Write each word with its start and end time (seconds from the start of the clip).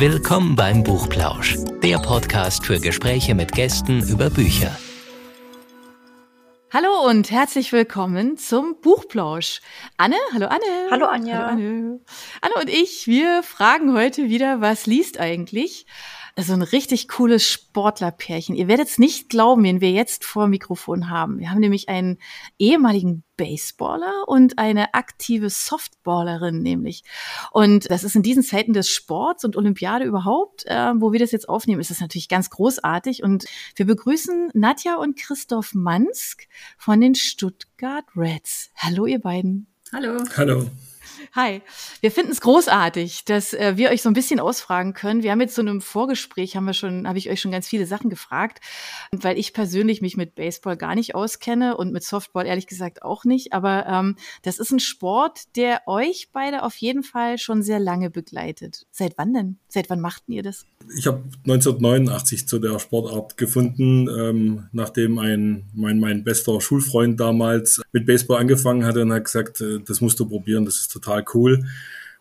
Willkommen 0.00 0.56
beim 0.56 0.82
Buchplausch, 0.82 1.58
der 1.82 1.98
Podcast 1.98 2.64
für 2.64 2.80
Gespräche 2.80 3.34
mit 3.34 3.52
Gästen 3.52 4.00
über 4.08 4.30
Bücher. 4.30 4.74
Hallo 6.72 7.06
und 7.06 7.30
herzlich 7.30 7.70
willkommen 7.70 8.38
zum 8.38 8.80
Buchplausch. 8.80 9.60
Anne, 9.98 10.16
hallo 10.32 10.46
Anne. 10.46 10.90
Hallo 10.90 11.04
Anja. 11.04 11.36
Hallo 11.40 11.48
Anne. 11.48 12.00
Anne 12.40 12.54
und 12.58 12.70
ich, 12.70 13.08
wir 13.08 13.42
fragen 13.42 13.92
heute 13.92 14.30
wieder, 14.30 14.62
was 14.62 14.86
liest 14.86 15.20
eigentlich? 15.20 15.84
Also 16.36 16.52
ein 16.52 16.62
richtig 16.62 17.08
cooles 17.08 17.44
Sportlerpärchen. 17.46 18.54
Ihr 18.54 18.68
werdet 18.68 18.88
es 18.88 18.98
nicht 18.98 19.28
glauben, 19.28 19.64
wen 19.64 19.80
wir 19.80 19.90
jetzt 19.90 20.24
vor 20.24 20.48
Mikrofon 20.48 21.10
haben. 21.10 21.38
Wir 21.38 21.50
haben 21.50 21.60
nämlich 21.60 21.88
einen 21.88 22.18
ehemaligen 22.58 23.24
Baseballer 23.36 24.24
und 24.26 24.58
eine 24.58 24.94
aktive 24.94 25.48
Softballerin 25.50 26.62
nämlich. 26.62 27.02
Und 27.52 27.90
das 27.90 28.04
ist 28.04 28.14
in 28.14 28.22
diesen 28.22 28.42
Zeiten 28.42 28.72
des 28.72 28.88
Sports 28.88 29.44
und 29.44 29.56
Olympiade 29.56 30.04
überhaupt, 30.04 30.66
äh, 30.66 30.92
wo 30.96 31.12
wir 31.12 31.18
das 31.18 31.32
jetzt 31.32 31.48
aufnehmen, 31.48 31.80
ist 31.80 31.90
das 31.90 32.00
natürlich 32.00 32.28
ganz 32.28 32.50
großartig. 32.50 33.22
Und 33.22 33.46
wir 33.76 33.86
begrüßen 33.86 34.50
Nadja 34.54 34.96
und 34.96 35.18
Christoph 35.18 35.74
Mansk 35.74 36.48
von 36.76 37.00
den 37.00 37.14
Stuttgart 37.14 38.04
Reds. 38.14 38.70
Hallo 38.76 39.06
ihr 39.06 39.20
beiden. 39.20 39.66
Hallo. 39.92 40.22
Hallo. 40.36 40.66
Hi. 41.34 41.62
Wir 42.00 42.10
finden 42.10 42.32
es 42.32 42.40
großartig, 42.40 43.24
dass 43.24 43.52
äh, 43.52 43.76
wir 43.76 43.90
euch 43.90 44.02
so 44.02 44.08
ein 44.08 44.14
bisschen 44.14 44.40
ausfragen 44.40 44.94
können. 44.94 45.22
Wir 45.22 45.30
haben 45.30 45.40
jetzt 45.40 45.54
so 45.54 45.62
einem 45.62 45.80
Vorgespräch, 45.80 46.56
haben 46.56 46.64
wir 46.64 46.74
schon, 46.74 47.06
habe 47.06 47.18
ich 47.18 47.30
euch 47.30 47.40
schon 47.40 47.52
ganz 47.52 47.68
viele 47.68 47.86
Sachen 47.86 48.10
gefragt, 48.10 48.60
weil 49.12 49.38
ich 49.38 49.52
persönlich 49.52 50.00
mich 50.00 50.16
mit 50.16 50.34
Baseball 50.34 50.76
gar 50.76 50.94
nicht 50.94 51.14
auskenne 51.14 51.76
und 51.76 51.92
mit 51.92 52.04
Softball 52.04 52.46
ehrlich 52.46 52.66
gesagt 52.66 53.02
auch 53.02 53.24
nicht. 53.24 53.52
Aber 53.52 53.86
ähm, 53.86 54.16
das 54.42 54.58
ist 54.58 54.70
ein 54.70 54.80
Sport, 54.80 55.56
der 55.56 55.82
euch 55.86 56.30
beide 56.32 56.62
auf 56.62 56.76
jeden 56.76 57.02
Fall 57.02 57.38
schon 57.38 57.62
sehr 57.62 57.78
lange 57.78 58.10
begleitet. 58.10 58.86
Seit 58.90 59.18
wann 59.18 59.34
denn? 59.34 59.58
Seit 59.68 59.90
wann 59.90 60.00
machten 60.00 60.32
ihr 60.32 60.42
das? 60.42 60.64
Ich 60.96 61.06
habe 61.06 61.22
1989 61.44 62.48
zu 62.48 62.58
der 62.58 62.78
Sportart 62.78 63.36
gefunden, 63.36 64.08
ähm, 64.08 64.68
nachdem 64.72 65.18
ein 65.18 65.64
mein, 65.74 66.00
mein 66.00 66.24
bester 66.24 66.60
Schulfreund 66.60 67.20
damals 67.20 67.80
mit 67.92 68.06
Baseball 68.06 68.38
angefangen 68.38 68.84
hatte 68.84 69.02
und 69.02 69.12
hat 69.12 69.24
gesagt, 69.24 69.60
äh, 69.60 69.80
das 69.80 70.00
musst 70.00 70.18
du 70.18 70.26
probieren, 70.26 70.64
das 70.64 70.80
ist 70.80 70.92
total 70.92 71.09
cool. 71.34 71.64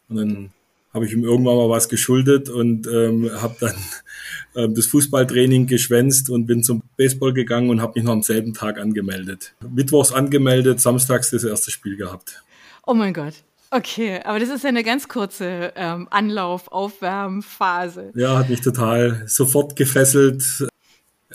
Und 0.08 0.16
dann 0.16 0.52
habe 0.94 1.06
ich 1.06 1.14
ihm 1.14 1.24
irgendwann 1.24 1.56
mal 1.56 1.70
was 1.70 1.88
geschuldet 1.88 2.50
und 2.50 2.88
ähm, 2.88 3.30
habe 3.42 3.56
dann 3.60 3.76
ähm, 4.56 4.76
das 4.76 4.88
Fußballtraining 4.88 5.68
geschwänzt 5.68 6.30
und 6.30 6.46
bin 6.46 6.64
zum 6.64 6.82
Baseball 6.98 7.34
gegangen 7.34 7.70
und 7.70 7.82
habe 7.82 7.94
mich 7.96 8.04
noch 8.04 8.14
am 8.14 8.24
selben 8.24 8.54
Tag 8.54 8.80
angemeldet. 8.80 9.54
Mittwochs 9.70 10.12
angemeldet, 10.12 10.80
samstags 10.80 11.30
das 11.30 11.44
erste 11.44 11.72
Spiel 11.72 11.96
gehabt. 11.96 12.44
Oh 12.86 12.94
mein 12.94 13.14
Gott. 13.14 13.34
Okay, 13.72 14.20
aber 14.24 14.40
das 14.40 14.50
ist 14.50 14.64
ja 14.64 14.70
eine 14.70 14.84
ganz 14.84 15.08
kurze 15.08 15.74
ähm, 15.76 16.08
Anlauf, 16.10 16.72
Aufwärmphase. 16.72 18.12
Ja, 18.16 18.40
hat 18.40 18.50
mich 18.50 18.62
total 18.62 19.24
sofort 19.28 19.76
gefesselt. 19.76 20.68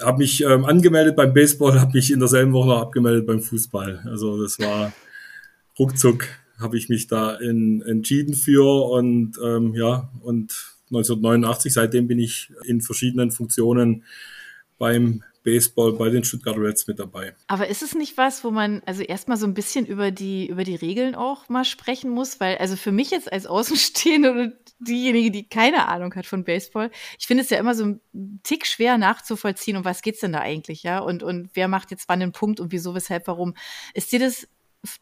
Habe 0.01 0.19
mich 0.19 0.43
ähm, 0.43 0.65
angemeldet 0.65 1.15
beim 1.15 1.33
Baseball, 1.33 1.81
habe 1.81 1.93
mich 1.93 2.11
in 2.11 2.19
derselben 2.19 2.53
Woche 2.53 2.71
noch 2.71 2.81
abgemeldet 2.81 3.29
beim 3.29 3.41
Fußball. 3.41 4.03
Also 4.07 4.43
das 4.43 4.59
war 4.59 4.93
ruckzuck 5.79 6.27
habe 6.65 6.77
ich 6.77 6.89
mich 6.89 7.07
da 7.07 7.37
in, 7.37 7.81
entschieden 7.83 8.35
für 8.35 8.91
und 8.91 9.39
ähm, 9.41 9.75
ja, 9.75 10.11
und 10.21 10.75
1989, 10.87 11.73
seitdem 11.73 12.09
bin 12.09 12.19
ich 12.19 12.53
in 12.65 12.81
verschiedenen 12.81 13.31
Funktionen 13.31 14.05
beim 14.79 15.23
Baseball 15.45 15.93
bei 15.93 16.09
den 16.09 16.25
Stuttgart 16.25 16.57
Reds 16.57 16.87
mit 16.87 16.99
dabei. 16.99 17.35
Aber 17.47 17.69
ist 17.69 17.83
es 17.83 17.95
nicht 17.95 18.17
was, 18.17 18.43
wo 18.45 18.51
man 18.51 18.83
also 18.87 19.03
erstmal 19.03 19.37
so 19.37 19.47
ein 19.47 19.55
bisschen 19.55 19.87
über 19.87 20.11
die, 20.11 20.49
über 20.49 20.65
die 20.65 20.75
Regeln 20.75 21.15
auch 21.15 21.49
mal 21.51 21.67
sprechen 21.67 22.11
muss? 22.11 22.41
Weil, 22.41 22.57
also 22.57 22.77
für 22.77 22.93
mich 22.93 23.11
jetzt 23.11 23.31
als 23.31 23.47
Außenstehende 23.47 24.33
oder 24.33 24.53
diejenige, 24.81 25.31
die 25.31 25.49
keine 25.49 25.87
Ahnung 25.89 26.15
hat 26.15 26.27
von 26.27 26.45
Baseball, 26.45 26.91
ich 27.19 27.27
finde 27.27 27.43
es 27.45 27.51
ja 27.51 27.59
immer 27.59 27.75
so 27.75 27.85
ein 27.85 28.41
Tick 28.43 28.67
schwer 28.67 28.97
nachzuvollziehen, 28.97 29.77
um 29.77 29.85
was 29.85 30.03
geht's 30.03 30.21
denn 30.21 30.33
da 30.33 30.41
eigentlich, 30.41 30.83
ja? 30.83 30.99
Und, 30.99 31.23
und 31.23 31.51
wer 31.53 31.69
macht 31.69 31.91
jetzt 31.91 32.09
wann 32.09 32.21
den 32.21 32.33
Punkt 32.33 32.59
und 32.59 32.73
wieso, 32.73 32.95
weshalb, 32.95 33.27
warum? 33.27 33.55
Ist 33.93 34.13
dir 34.13 34.19
das 34.19 34.49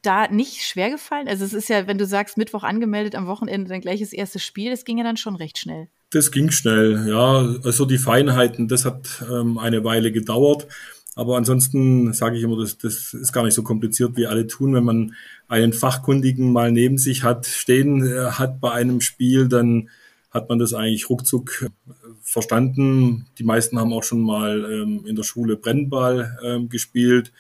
da 0.03 0.29
nicht 0.29 0.63
schwer 0.63 0.91
gefallen? 0.91 1.29
Also 1.29 1.45
es 1.45 1.53
ist 1.53 1.69
ja, 1.69 1.87
wenn 1.87 1.99
du 1.99 2.07
sagst, 2.07 2.37
Mittwoch 2.37 2.63
angemeldet, 2.63 3.15
am 3.15 3.27
Wochenende 3.27 3.69
dann 3.69 3.81
gleich 3.81 4.01
das 4.01 4.13
erste 4.13 4.39
Spiel, 4.39 4.71
das 4.71 4.85
ging 4.85 4.99
ja 4.99 5.05
dann 5.05 5.17
schon 5.17 5.37
recht 5.37 5.59
schnell. 5.59 5.89
Das 6.11 6.31
ging 6.31 6.51
schnell, 6.51 7.07
ja. 7.09 7.57
Also 7.65 7.85
die 7.85 7.99
Feinheiten, 7.99 8.69
das 8.69 8.85
hat 8.85 9.25
ähm, 9.31 9.59
eine 9.59 9.83
Weile 9.85 10.13
gedauert. 10.13 10.67
Aber 11.15 11.37
ansonsten 11.37 12.13
sage 12.13 12.37
ich 12.37 12.43
immer, 12.43 12.59
das, 12.59 12.79
das 12.79 13.13
ist 13.13 13.33
gar 13.33 13.45
nicht 13.45 13.55
so 13.55 13.63
kompliziert, 13.63 14.17
wie 14.17 14.27
alle 14.27 14.47
tun. 14.47 14.75
Wenn 14.75 14.85
man 14.85 15.15
einen 15.49 15.73
Fachkundigen 15.73 16.53
mal 16.53 16.73
neben 16.73 16.97
sich 16.97 17.23
hat, 17.23 17.47
stehen 17.47 18.07
äh, 18.07 18.31
hat 18.33 18.61
bei 18.61 18.73
einem 18.73 19.01
Spiel, 19.01 19.49
dann 19.49 19.91
hat 20.31 20.49
man 20.49 20.59
das 20.59 20.73
eigentlich 20.73 21.11
ruckzuck 21.11 21.63
äh, 21.63 21.93
verstanden. 22.23 23.27
Die 23.39 23.45
meisten 23.45 23.79
haben 23.79 23.93
auch 23.93 24.05
schon 24.05 24.23
mal 24.23 24.65
ähm, 24.71 25.05
in 25.07 25.17
der 25.17 25.25
Schule 25.25 25.57
Brennball 25.57 26.39
ähm, 26.43 26.69
gespielt. 26.71 27.33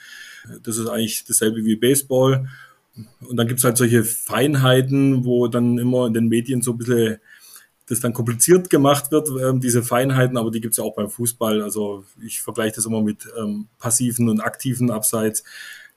Das 0.62 0.78
ist 0.78 0.88
eigentlich 0.88 1.24
dasselbe 1.24 1.64
wie 1.64 1.76
Baseball. 1.76 2.48
Und 3.20 3.36
dann 3.36 3.48
gibt's 3.48 3.64
halt 3.64 3.76
solche 3.76 4.04
Feinheiten, 4.04 5.24
wo 5.24 5.48
dann 5.48 5.78
immer 5.78 6.06
in 6.06 6.14
den 6.14 6.28
Medien 6.28 6.62
so 6.62 6.72
ein 6.72 6.78
bisschen 6.78 7.18
das 7.86 8.00
dann 8.00 8.12
kompliziert 8.12 8.70
gemacht 8.70 9.10
wird, 9.10 9.28
ähm, 9.28 9.60
diese 9.60 9.82
Feinheiten, 9.82 10.36
aber 10.36 10.50
die 10.50 10.60
gibt's 10.60 10.78
ja 10.78 10.84
auch 10.84 10.94
beim 10.94 11.10
Fußball. 11.10 11.62
Also 11.62 12.04
ich 12.24 12.40
vergleiche 12.40 12.76
das 12.76 12.86
immer 12.86 13.02
mit 13.02 13.28
ähm, 13.38 13.68
passiven 13.78 14.28
und 14.28 14.40
aktiven 14.40 14.90
Abseits. 14.90 15.42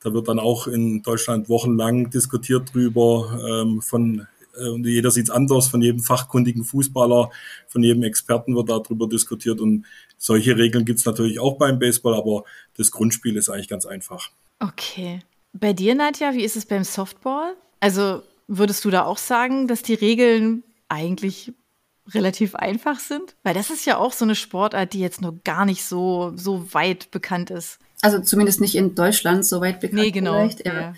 Da 0.01 0.13
wird 0.13 0.27
dann 0.27 0.39
auch 0.39 0.67
in 0.67 1.03
Deutschland 1.03 1.47
wochenlang 1.47 2.09
diskutiert 2.09 2.73
drüber, 2.73 3.39
ähm, 3.47 3.81
von 3.81 4.27
und 4.57 4.85
jeder 4.85 5.11
sieht's 5.11 5.29
anders, 5.29 5.67
von 5.67 5.81
jedem 5.81 5.99
fachkundigen 5.99 6.63
Fußballer, 6.63 7.31
von 7.67 7.83
jedem 7.83 8.03
Experten 8.03 8.55
wird 8.55 8.69
darüber 8.69 9.07
diskutiert 9.07 9.59
und 9.61 9.85
solche 10.17 10.57
Regeln 10.57 10.85
gibt's 10.85 11.05
natürlich 11.05 11.39
auch 11.39 11.57
beim 11.57 11.79
Baseball, 11.79 12.13
aber 12.13 12.43
das 12.77 12.91
Grundspiel 12.91 13.35
ist 13.35 13.49
eigentlich 13.49 13.67
ganz 13.67 13.85
einfach. 13.85 14.29
Okay. 14.59 15.19
Bei 15.53 15.73
dir, 15.73 15.95
Nadja, 15.95 16.33
wie 16.33 16.43
ist 16.43 16.55
es 16.55 16.65
beim 16.65 16.83
Softball? 16.83 17.53
Also 17.79 18.23
würdest 18.47 18.83
du 18.85 18.89
da 18.89 19.05
auch 19.05 19.17
sagen, 19.17 19.67
dass 19.67 19.83
die 19.83 19.93
Regeln 19.93 20.63
eigentlich 20.89 21.53
relativ 22.13 22.55
einfach 22.55 22.99
sind? 22.99 23.35
Weil 23.43 23.53
das 23.53 23.69
ist 23.69 23.85
ja 23.85 23.97
auch 23.97 24.13
so 24.13 24.25
eine 24.25 24.35
Sportart, 24.35 24.93
die 24.93 24.99
jetzt 24.99 25.21
nur 25.21 25.39
gar 25.43 25.65
nicht 25.65 25.83
so, 25.83 26.33
so 26.35 26.73
weit 26.73 27.11
bekannt 27.11 27.49
ist. 27.51 27.79
Also 28.01 28.19
zumindest 28.19 28.61
nicht 28.61 28.75
in 28.75 28.95
Deutschland 28.95 29.45
so 29.45 29.61
weit 29.61 29.79
bekannt. 29.79 30.01
Nee, 30.01 30.11
genau. 30.11 30.33
Vielleicht, 30.33 30.65
ja. 30.65 30.73
Ja. 30.73 30.93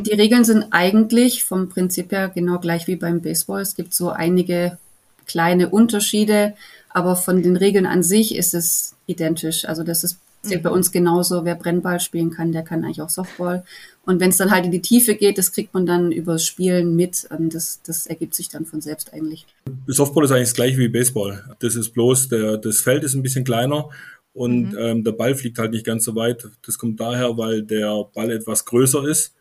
Die 0.00 0.14
Regeln 0.14 0.44
sind 0.44 0.66
eigentlich 0.70 1.44
vom 1.44 1.68
Prinzip 1.68 2.10
her 2.12 2.30
genau 2.34 2.58
gleich 2.58 2.86
wie 2.86 2.96
beim 2.96 3.20
Baseball. 3.20 3.60
Es 3.60 3.76
gibt 3.76 3.94
so 3.94 4.10
einige 4.10 4.78
kleine 5.26 5.68
Unterschiede, 5.68 6.54
aber 6.90 7.16
von 7.16 7.42
den 7.42 7.56
Regeln 7.56 7.86
an 7.86 8.02
sich 8.02 8.34
ist 8.34 8.54
es 8.54 8.94
identisch. 9.06 9.64
Also 9.64 9.84
das 9.84 10.04
ist 10.04 10.18
zählt 10.42 10.62
bei 10.62 10.70
mhm. 10.70 10.76
uns 10.76 10.92
genauso. 10.92 11.44
Wer 11.44 11.54
Brennball 11.54 12.00
spielen 12.00 12.30
kann, 12.30 12.52
der 12.52 12.62
kann 12.62 12.84
eigentlich 12.84 13.00
auch 13.00 13.08
Softball. 13.08 13.64
Und 14.04 14.20
wenn 14.20 14.30
es 14.30 14.36
dann 14.36 14.50
halt 14.50 14.64
in 14.64 14.72
die 14.72 14.82
Tiefe 14.82 15.14
geht, 15.14 15.38
das 15.38 15.52
kriegt 15.52 15.72
man 15.74 15.86
dann 15.86 16.10
übers 16.10 16.44
Spielen 16.44 16.96
mit. 16.96 17.26
Und 17.30 17.54
das, 17.54 17.80
das 17.86 18.06
ergibt 18.06 18.34
sich 18.34 18.48
dann 18.48 18.66
von 18.66 18.80
selbst 18.80 19.12
eigentlich. 19.12 19.46
Softball 19.86 20.24
ist 20.24 20.32
eigentlich 20.32 20.48
das 20.48 20.54
gleiche 20.54 20.78
wie 20.78 20.88
Baseball. 20.88 21.44
Das 21.60 21.76
ist 21.76 21.90
bloß, 21.90 22.28
der, 22.28 22.58
das 22.58 22.80
Feld 22.80 23.04
ist 23.04 23.14
ein 23.14 23.22
bisschen 23.22 23.44
kleiner 23.44 23.88
und 24.34 24.72
mhm. 24.72 24.78
ähm, 24.78 25.04
der 25.04 25.12
Ball 25.12 25.34
fliegt 25.34 25.58
halt 25.58 25.72
nicht 25.72 25.86
ganz 25.86 26.04
so 26.04 26.14
weit. 26.16 26.48
Das 26.66 26.78
kommt 26.78 26.98
daher, 26.98 27.36
weil 27.38 27.62
der 27.62 28.04
Ball 28.12 28.30
etwas 28.30 28.64
größer 28.64 29.06
ist 29.06 29.34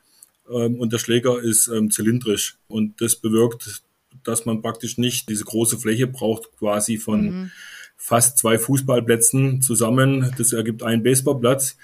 ähm, 0.53 0.79
und 0.79 0.93
der 0.93 0.99
Schläger 0.99 1.39
ist 1.41 1.67
ähm, 1.67 1.91
zylindrisch. 1.91 2.57
Und 2.67 3.01
das 3.01 3.15
bewirkt, 3.15 3.83
dass 4.23 4.45
man 4.45 4.61
praktisch 4.61 4.97
nicht 4.97 5.29
diese 5.29 5.45
große 5.45 5.77
Fläche 5.77 6.07
braucht, 6.07 6.49
quasi 6.57 6.97
von 6.97 7.21
mhm. 7.21 7.51
fast 7.97 8.37
zwei 8.37 8.57
Fußballplätzen 8.57 9.61
zusammen. 9.61 10.33
Das 10.37 10.53
ergibt 10.53 10.83
einen 10.83 11.03
Baseballplatz. 11.03 11.77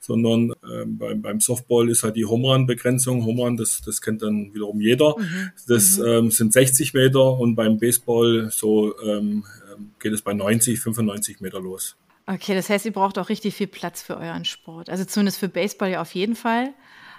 Sondern 0.00 0.52
ähm, 0.70 0.98
beim, 0.98 1.22
beim 1.22 1.40
Softball 1.40 1.88
ist 1.88 2.02
halt 2.02 2.16
die 2.16 2.26
Home 2.26 2.48
Run 2.48 2.66
Begrenzung. 2.66 3.24
Home 3.24 3.40
Run, 3.40 3.56
das, 3.56 3.80
das 3.80 4.02
kennt 4.02 4.20
dann 4.20 4.52
wiederum 4.52 4.78
jeder. 4.78 5.14
Mhm. 5.18 5.50
Das 5.66 5.96
mhm. 5.96 6.04
ähm, 6.04 6.30
sind 6.30 6.52
60 6.52 6.92
Meter 6.92 7.38
und 7.38 7.54
beim 7.54 7.78
Baseball 7.78 8.50
so 8.50 8.94
ähm, 9.00 9.44
ähm 9.72 9.92
geht 10.00 10.12
es 10.12 10.20
bei 10.20 10.34
90, 10.34 10.78
95 10.78 11.40
Meter 11.40 11.58
los. 11.58 11.96
Okay, 12.26 12.54
das 12.54 12.70
heißt, 12.70 12.84
ihr 12.84 12.92
braucht 12.92 13.18
auch 13.18 13.30
richtig 13.30 13.54
viel 13.54 13.66
Platz 13.66 14.02
für 14.02 14.16
euren 14.16 14.44
Sport. 14.44 14.88
Also 14.88 15.04
zumindest 15.06 15.38
für 15.38 15.48
Baseball 15.48 15.90
ja 15.90 16.02
auf 16.02 16.14
jeden 16.14 16.36
Fall. 16.36 16.74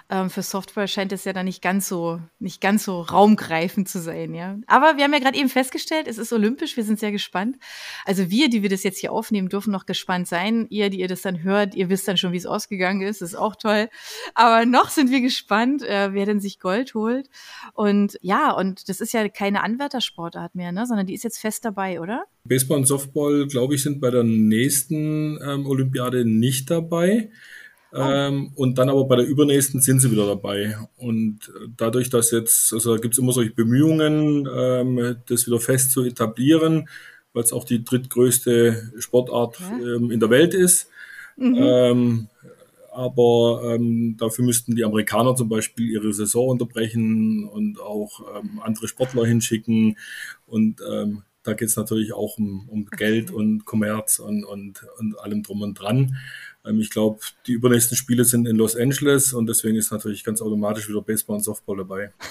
Ähm, 0.08 0.30
für 0.30 0.42
Software 0.42 0.86
scheint 0.86 1.12
es 1.12 1.24
ja 1.24 1.32
dann 1.32 1.46
nicht 1.46 1.62
ganz 1.62 1.88
so, 1.88 2.20
nicht 2.38 2.60
ganz 2.60 2.84
so 2.84 3.00
raumgreifend 3.00 3.88
zu 3.88 4.00
sein, 4.00 4.34
ja. 4.34 4.56
Aber 4.68 4.96
wir 4.96 5.04
haben 5.04 5.12
ja 5.12 5.18
gerade 5.18 5.36
eben 5.36 5.48
festgestellt, 5.48 6.06
es 6.06 6.18
ist 6.18 6.32
olympisch, 6.32 6.76
wir 6.76 6.84
sind 6.84 7.00
sehr 7.00 7.10
gespannt. 7.10 7.56
Also 8.04 8.30
wir, 8.30 8.48
die 8.48 8.62
wir 8.62 8.68
das 8.68 8.84
jetzt 8.84 9.00
hier 9.00 9.10
aufnehmen, 9.10 9.48
dürfen 9.48 9.72
noch 9.72 9.84
gespannt 9.84 10.28
sein. 10.28 10.66
Ihr, 10.70 10.90
die 10.90 11.00
ihr 11.00 11.08
das 11.08 11.22
dann 11.22 11.42
hört, 11.42 11.74
ihr 11.74 11.88
wisst 11.88 12.06
dann 12.06 12.16
schon, 12.16 12.32
wie 12.32 12.36
es 12.36 12.46
ausgegangen 12.46 13.02
ist, 13.02 13.20
ist 13.20 13.34
auch 13.34 13.56
toll. 13.56 13.88
Aber 14.34 14.64
noch 14.64 14.90
sind 14.90 15.10
wir 15.10 15.20
gespannt, 15.20 15.82
äh, 15.82 16.12
wer 16.12 16.26
denn 16.26 16.40
sich 16.40 16.60
Gold 16.60 16.94
holt. 16.94 17.28
Und 17.72 18.16
ja, 18.22 18.52
und 18.52 18.88
das 18.88 19.00
ist 19.00 19.12
ja 19.12 19.28
keine 19.28 19.64
Anwärtersportart 19.64 20.54
mehr, 20.54 20.70
ne, 20.70 20.86
sondern 20.86 21.06
die 21.06 21.14
ist 21.14 21.24
jetzt 21.24 21.38
fest 21.38 21.64
dabei, 21.64 22.00
oder? 22.00 22.24
Baseball 22.44 22.78
und 22.78 22.86
Softball, 22.86 23.46
glaube 23.48 23.74
ich, 23.74 23.82
sind 23.82 24.00
bei 24.00 24.10
der 24.10 24.22
nächsten 24.22 25.38
ähm, 25.42 25.66
Olympiade 25.66 26.24
nicht 26.24 26.70
dabei. 26.70 27.30
Ähm, 27.96 28.52
und 28.54 28.78
dann 28.78 28.88
aber 28.88 29.04
bei 29.04 29.16
der 29.16 29.26
übernächsten 29.26 29.80
sind 29.80 30.00
sie 30.00 30.10
wieder 30.10 30.26
dabei. 30.26 30.76
Und 30.96 31.52
dadurch, 31.76 32.10
dass 32.10 32.30
jetzt, 32.30 32.72
also 32.72 32.94
da 32.94 33.00
gibt 33.00 33.14
es 33.14 33.18
immer 33.18 33.32
solche 33.32 33.52
Bemühungen, 33.52 34.48
ähm, 34.52 35.16
das 35.26 35.46
wieder 35.46 35.60
fest 35.60 35.92
zu 35.92 36.04
etablieren, 36.04 36.88
weil 37.32 37.44
es 37.44 37.52
auch 37.52 37.64
die 37.64 37.84
drittgrößte 37.84 38.92
Sportart 38.98 39.58
ja. 39.60 39.96
ähm, 39.96 40.10
in 40.10 40.20
der 40.20 40.30
Welt 40.30 40.54
ist. 40.54 40.88
Mhm. 41.36 41.56
Ähm, 41.58 42.28
aber 42.92 43.74
ähm, 43.74 44.16
dafür 44.18 44.44
müssten 44.44 44.74
die 44.74 44.84
Amerikaner 44.84 45.36
zum 45.36 45.50
Beispiel 45.50 45.90
ihre 45.90 46.14
Saison 46.14 46.48
unterbrechen 46.48 47.44
und 47.46 47.78
auch 47.78 48.20
ähm, 48.38 48.60
andere 48.62 48.88
Sportler 48.88 49.26
hinschicken. 49.26 49.98
Und 50.46 50.80
da 51.46 51.52
geht 51.52 51.68
es 51.68 51.76
natürlich 51.76 52.12
auch 52.12 52.38
um, 52.38 52.68
um 52.68 52.86
Geld 52.86 53.30
und 53.30 53.64
Kommerz 53.64 54.18
und, 54.18 54.44
und, 54.44 54.84
und 54.98 55.18
allem 55.20 55.42
drum 55.42 55.62
und 55.62 55.74
dran. 55.74 56.16
Ähm, 56.66 56.80
ich 56.80 56.90
glaube, 56.90 57.20
die 57.46 57.52
übernächsten 57.52 57.96
Spiele 57.96 58.24
sind 58.24 58.46
in 58.46 58.56
Los 58.56 58.76
Angeles 58.76 59.32
und 59.32 59.46
deswegen 59.46 59.76
ist 59.76 59.92
natürlich 59.92 60.24
ganz 60.24 60.40
automatisch 60.40 60.88
wieder 60.88 61.02
Baseball 61.02 61.36
und 61.36 61.42
Softball 61.42 61.76
dabei. 61.78 62.12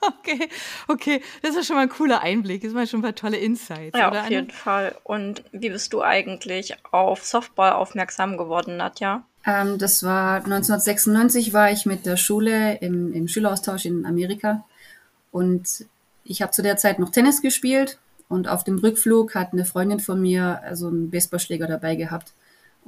Okay, 0.00 0.48
okay, 0.86 1.20
das 1.42 1.56
ist 1.56 1.66
schon 1.66 1.74
mal 1.74 1.82
ein 1.82 1.88
cooler 1.88 2.20
Einblick. 2.20 2.62
Das 2.62 2.72
waren 2.72 2.86
schon 2.86 3.00
ein 3.00 3.02
paar 3.02 3.16
tolle 3.16 3.36
Insights. 3.36 3.98
Ja, 3.98 4.08
oder, 4.08 4.22
auf 4.22 4.30
jeden 4.30 4.50
Fall. 4.50 4.94
Und 5.02 5.42
wie 5.50 5.70
bist 5.70 5.92
du 5.92 6.02
eigentlich 6.02 6.76
auf 6.92 7.24
Softball 7.24 7.72
aufmerksam 7.72 8.36
geworden, 8.38 8.76
Nadja? 8.76 9.24
Ähm, 9.44 9.78
das 9.78 10.02
war 10.02 10.36
1996 10.36 11.52
war 11.52 11.72
ich 11.72 11.84
mit 11.86 12.06
der 12.06 12.16
Schule 12.16 12.76
im, 12.76 13.12
im 13.12 13.28
Schüleraustausch 13.28 13.86
in 13.86 14.06
Amerika 14.06 14.64
und 15.32 15.86
ich 16.24 16.42
habe 16.42 16.52
zu 16.52 16.62
der 16.62 16.76
Zeit 16.76 16.98
noch 16.98 17.10
Tennis 17.10 17.42
gespielt 17.42 17.98
und 18.28 18.48
auf 18.48 18.64
dem 18.64 18.78
Rückflug 18.78 19.34
hat 19.34 19.52
eine 19.52 19.64
Freundin 19.64 20.00
von 20.00 20.20
mir 20.20 20.60
also 20.62 20.88
einen 20.88 21.10
Baseballschläger 21.10 21.66
dabei 21.66 21.96
gehabt. 21.96 22.32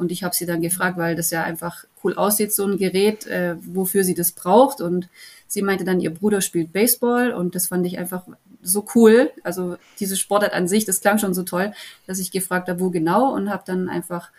Und 0.00 0.10
ich 0.10 0.24
habe 0.24 0.34
sie 0.34 0.46
dann 0.46 0.62
gefragt, 0.62 0.96
weil 0.96 1.14
das 1.14 1.30
ja 1.30 1.44
einfach 1.44 1.84
cool 2.02 2.14
aussieht, 2.14 2.52
so 2.52 2.66
ein 2.66 2.78
Gerät, 2.78 3.26
äh, 3.26 3.56
wofür 3.60 4.02
sie 4.02 4.14
das 4.14 4.32
braucht. 4.32 4.80
Und 4.80 5.08
sie 5.46 5.62
meinte 5.62 5.84
dann, 5.84 6.00
ihr 6.00 6.12
Bruder 6.12 6.40
spielt 6.40 6.72
Baseball 6.72 7.32
und 7.32 7.54
das 7.54 7.66
fand 7.66 7.86
ich 7.86 7.98
einfach 7.98 8.26
so 8.62 8.86
cool. 8.94 9.30
Also 9.44 9.76
diese 9.98 10.16
Sportart 10.16 10.54
an 10.54 10.68
sich, 10.68 10.86
das 10.86 11.00
klang 11.00 11.18
schon 11.18 11.34
so 11.34 11.42
toll, 11.42 11.72
dass 12.06 12.18
ich 12.18 12.30
gefragt 12.30 12.68
habe, 12.68 12.80
wo 12.80 12.90
genau 12.90 13.34
und 13.34 13.50
habe 13.50 13.62
dann 13.66 13.88
einfach 13.88 14.30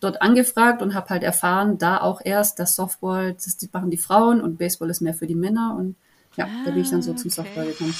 dort 0.00 0.22
angefragt 0.22 0.82
und 0.82 0.94
habe 0.94 1.08
halt 1.08 1.22
erfahren, 1.22 1.78
da 1.78 1.98
auch 2.00 2.20
erst, 2.22 2.58
dass 2.58 2.76
Softball, 2.76 3.32
das 3.32 3.56
machen 3.72 3.90
die 3.90 3.96
Frauen 3.96 4.40
und 4.40 4.58
Baseball 4.58 4.90
ist 4.90 5.00
mehr 5.00 5.14
für 5.14 5.26
die 5.26 5.34
Männer. 5.34 5.74
Und 5.78 5.96
ja, 6.36 6.44
ah, 6.44 6.64
da 6.66 6.70
bin 6.70 6.82
ich 6.82 6.90
dann 6.90 7.02
so 7.02 7.14
zum 7.14 7.30
Softball 7.30 7.66
gekommen. 7.66 7.94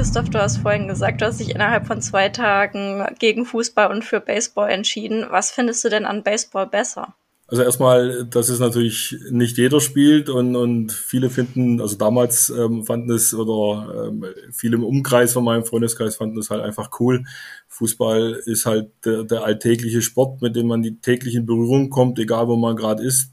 Christoph, 0.00 0.30
du 0.30 0.40
hast 0.40 0.56
vorhin 0.56 0.88
gesagt, 0.88 1.20
du 1.20 1.26
hast 1.26 1.40
dich 1.40 1.50
innerhalb 1.50 1.86
von 1.86 2.00
zwei 2.00 2.30
Tagen 2.30 3.04
gegen 3.18 3.44
Fußball 3.44 3.90
und 3.90 4.02
für 4.02 4.18
Baseball 4.18 4.70
entschieden. 4.70 5.26
Was 5.28 5.50
findest 5.50 5.84
du 5.84 5.90
denn 5.90 6.06
an 6.06 6.22
Baseball 6.22 6.66
besser? 6.66 7.14
Also 7.48 7.62
erstmal, 7.64 8.24
dass 8.24 8.48
es 8.48 8.60
natürlich 8.60 9.14
nicht 9.30 9.58
jeder 9.58 9.78
spielt 9.82 10.30
und, 10.30 10.56
und 10.56 10.90
viele 10.90 11.28
finden, 11.28 11.82
also 11.82 11.96
damals 11.98 12.48
ähm, 12.48 12.86
fanden 12.86 13.10
es 13.10 13.34
oder 13.34 14.06
ähm, 14.08 14.24
viele 14.50 14.76
im 14.76 14.84
Umkreis 14.84 15.34
von 15.34 15.44
meinem 15.44 15.66
Freundeskreis 15.66 16.16
fanden 16.16 16.38
es 16.38 16.48
halt 16.48 16.62
einfach 16.62 16.98
cool. 16.98 17.26
Fußball 17.68 18.40
ist 18.46 18.64
halt 18.64 18.92
der, 19.04 19.24
der 19.24 19.44
alltägliche 19.44 20.00
Sport, 20.00 20.40
mit 20.40 20.56
dem 20.56 20.68
man 20.68 20.80
die 20.80 20.96
täglich 20.96 21.34
in 21.34 21.44
Berührung 21.44 21.90
kommt, 21.90 22.18
egal 22.18 22.48
wo 22.48 22.56
man 22.56 22.74
gerade 22.74 23.02
ist. 23.02 23.32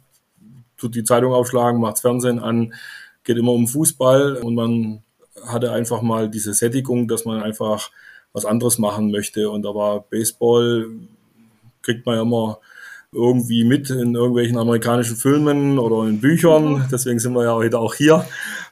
Tut 0.75 0.95
die 0.95 1.05
Zeitung 1.05 1.31
aufschlagen, 1.31 1.79
macht 1.79 1.99
Fernsehen 1.99 2.39
an, 2.39 2.73
geht 3.23 3.37
immer 3.37 3.53
um 3.53 3.69
Fußball 3.69 4.35
und 4.35 4.53
man 4.53 5.03
hatte 5.45 5.71
einfach 5.71 6.01
mal 6.01 6.29
diese 6.29 6.53
Sättigung, 6.53 7.07
dass 7.07 7.25
man 7.25 7.41
einfach 7.41 7.91
was 8.33 8.45
anderes 8.45 8.77
machen 8.77 9.11
möchte. 9.11 9.49
Und 9.49 9.63
da 9.63 9.73
war 9.73 10.01
Baseball, 10.01 10.89
kriegt 11.81 12.05
man 12.05 12.15
ja 12.15 12.21
immer 12.21 12.59
irgendwie 13.11 13.63
mit 13.63 13.89
in 13.89 14.15
irgendwelchen 14.15 14.57
amerikanischen 14.57 15.15
Filmen 15.15 15.79
oder 15.79 16.07
in 16.07 16.19
Büchern. 16.19 16.73
Mhm. 16.73 16.83
Deswegen 16.91 17.19
sind 17.19 17.33
wir 17.33 17.43
ja 17.43 17.53
heute 17.53 17.79
auch 17.79 17.95
hier. 17.95 18.25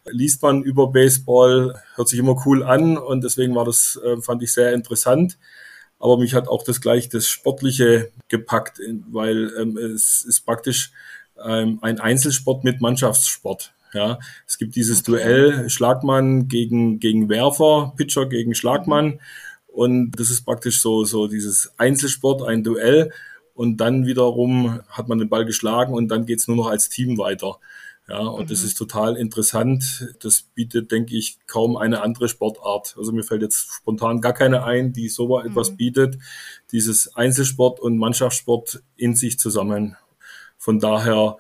Liest 0.06 0.42
man 0.42 0.62
über 0.62 0.92
Baseball, 0.92 1.76
hört 1.96 2.10
sich 2.10 2.20
immer 2.20 2.42
cool 2.46 2.64
an 2.64 2.98
und 2.98 3.24
deswegen 3.24 3.56
war 3.56 3.66
das, 3.66 4.00
äh, 4.04 4.22
fand 4.22 4.44
ich 4.44 4.54
sehr 4.54 4.74
interessant. 4.74 5.38
Aber 6.00 6.18
mich 6.18 6.34
hat 6.34 6.48
auch 6.48 6.64
das 6.64 6.82
gleich 6.82 7.10
das 7.10 7.28
Sportliche 7.28 8.12
gepackt, 8.28 8.80
weil 9.10 9.52
ähm, 9.58 9.78
es 9.78 10.24
ist 10.24 10.42
praktisch 10.42 10.92
ähm, 11.44 11.80
ein 11.82 12.00
Einzelsport 12.00 12.64
mit 12.64 12.82
Mannschaftssport. 12.82 13.74
Ja, 13.96 14.20
es 14.46 14.58
gibt 14.58 14.76
dieses 14.76 15.00
okay. 15.00 15.12
Duell 15.12 15.70
Schlagmann 15.70 16.50
gegen, 16.50 17.00
gegen 17.00 17.30
Werfer, 17.30 17.94
Pitcher 17.96 18.26
gegen 18.26 18.54
Schlagmann. 18.54 19.22
Und 19.68 20.12
das 20.20 20.30
ist 20.30 20.44
praktisch 20.44 20.82
so, 20.82 21.06
so 21.06 21.28
dieses 21.28 21.72
Einzelsport, 21.78 22.44
ein 22.44 22.64
Duell. 22.64 23.14
Und 23.54 23.78
dann 23.78 24.06
wiederum 24.06 24.82
hat 24.90 25.08
man 25.08 25.18
den 25.18 25.30
Ball 25.30 25.46
geschlagen 25.46 25.94
und 25.94 26.10
dann 26.10 26.26
geht's 26.26 26.50
nur 26.50 26.58
noch 26.58 26.68
als 26.68 26.90
Team 26.90 27.18
weiter. 27.18 27.58
Ja, 28.10 28.20
und 28.20 28.46
mhm. 28.46 28.50
das 28.50 28.64
ist 28.64 28.78
total 28.78 29.16
interessant. 29.16 30.14
Das 30.20 30.42
bietet, 30.42 30.92
denke 30.92 31.16
ich, 31.16 31.40
kaum 31.48 31.78
eine 31.78 32.02
andere 32.02 32.28
Sportart. 32.28 32.96
Also 32.98 33.14
mir 33.14 33.24
fällt 33.24 33.44
jetzt 33.44 33.70
spontan 33.72 34.20
gar 34.20 34.34
keine 34.34 34.66
ein, 34.66 34.92
die 34.92 35.08
so 35.08 35.40
mhm. 35.40 35.48
etwas 35.48 35.78
bietet. 35.78 36.18
Dieses 36.74 37.16
Einzelsport 37.16 37.80
und 37.80 37.98
Mannschaftssport 37.98 38.84
in 38.98 39.16
sich 39.16 39.40
zusammen. 39.40 39.96
Von 40.58 40.80
daher 40.80 41.38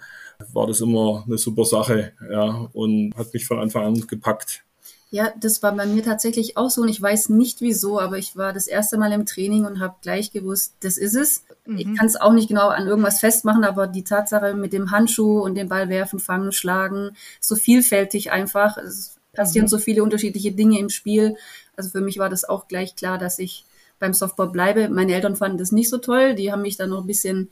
war 0.53 0.67
das 0.67 0.81
immer 0.81 1.23
eine 1.25 1.37
super 1.37 1.65
Sache, 1.65 2.13
ja, 2.29 2.69
und 2.73 3.13
hat 3.15 3.33
mich 3.33 3.45
von 3.45 3.59
Anfang 3.59 3.83
an 3.83 4.07
gepackt. 4.07 4.63
Ja, 5.11 5.31
das 5.39 5.63
war 5.63 5.73
bei 5.73 5.85
mir 5.85 6.03
tatsächlich 6.03 6.57
auch 6.57 6.69
so 6.69 6.81
und 6.81 6.89
ich 6.89 7.01
weiß 7.01 7.29
nicht 7.29 7.61
wieso, 7.61 7.99
aber 8.01 8.17
ich 8.17 8.35
war 8.35 8.51
das 8.51 8.67
erste 8.67 8.97
Mal 8.97 9.13
im 9.13 9.25
Training 9.25 9.65
und 9.65 9.79
habe 9.79 9.95
gleich 10.01 10.31
gewusst, 10.31 10.75
das 10.81 10.97
ist 10.97 11.15
es. 11.15 11.45
Mhm. 11.65 11.77
Ich 11.77 11.95
kann 11.95 12.07
es 12.07 12.15
auch 12.15 12.33
nicht 12.33 12.49
genau 12.49 12.67
an 12.67 12.87
irgendwas 12.87 13.19
festmachen, 13.19 13.63
aber 13.63 13.87
die 13.87 14.03
Tatsache 14.03 14.55
mit 14.55 14.73
dem 14.73 14.91
Handschuh 14.91 15.39
und 15.39 15.55
dem 15.55 15.69
Ball 15.69 15.89
werfen, 15.89 16.19
fangen, 16.19 16.51
schlagen, 16.51 17.11
so 17.39 17.55
vielfältig 17.55 18.31
einfach. 18.31 18.77
Es 18.77 19.15
passieren 19.31 19.65
mhm. 19.65 19.69
so 19.69 19.77
viele 19.77 20.03
unterschiedliche 20.03 20.51
Dinge 20.51 20.79
im 20.79 20.89
Spiel. 20.89 21.37
Also 21.77 21.91
für 21.91 22.01
mich 22.01 22.17
war 22.17 22.29
das 22.29 22.43
auch 22.43 22.67
gleich 22.67 22.95
klar, 22.95 23.17
dass 23.17 23.39
ich 23.39 23.63
beim 23.99 24.13
Softball 24.13 24.49
bleibe. 24.49 24.89
Meine 24.89 25.13
Eltern 25.13 25.35
fanden 25.35 25.57
das 25.57 25.71
nicht 25.71 25.89
so 25.89 25.97
toll. 25.97 26.35
Die 26.35 26.51
haben 26.51 26.61
mich 26.61 26.77
dann 26.77 26.89
noch 26.89 27.01
ein 27.01 27.07
bisschen 27.07 27.49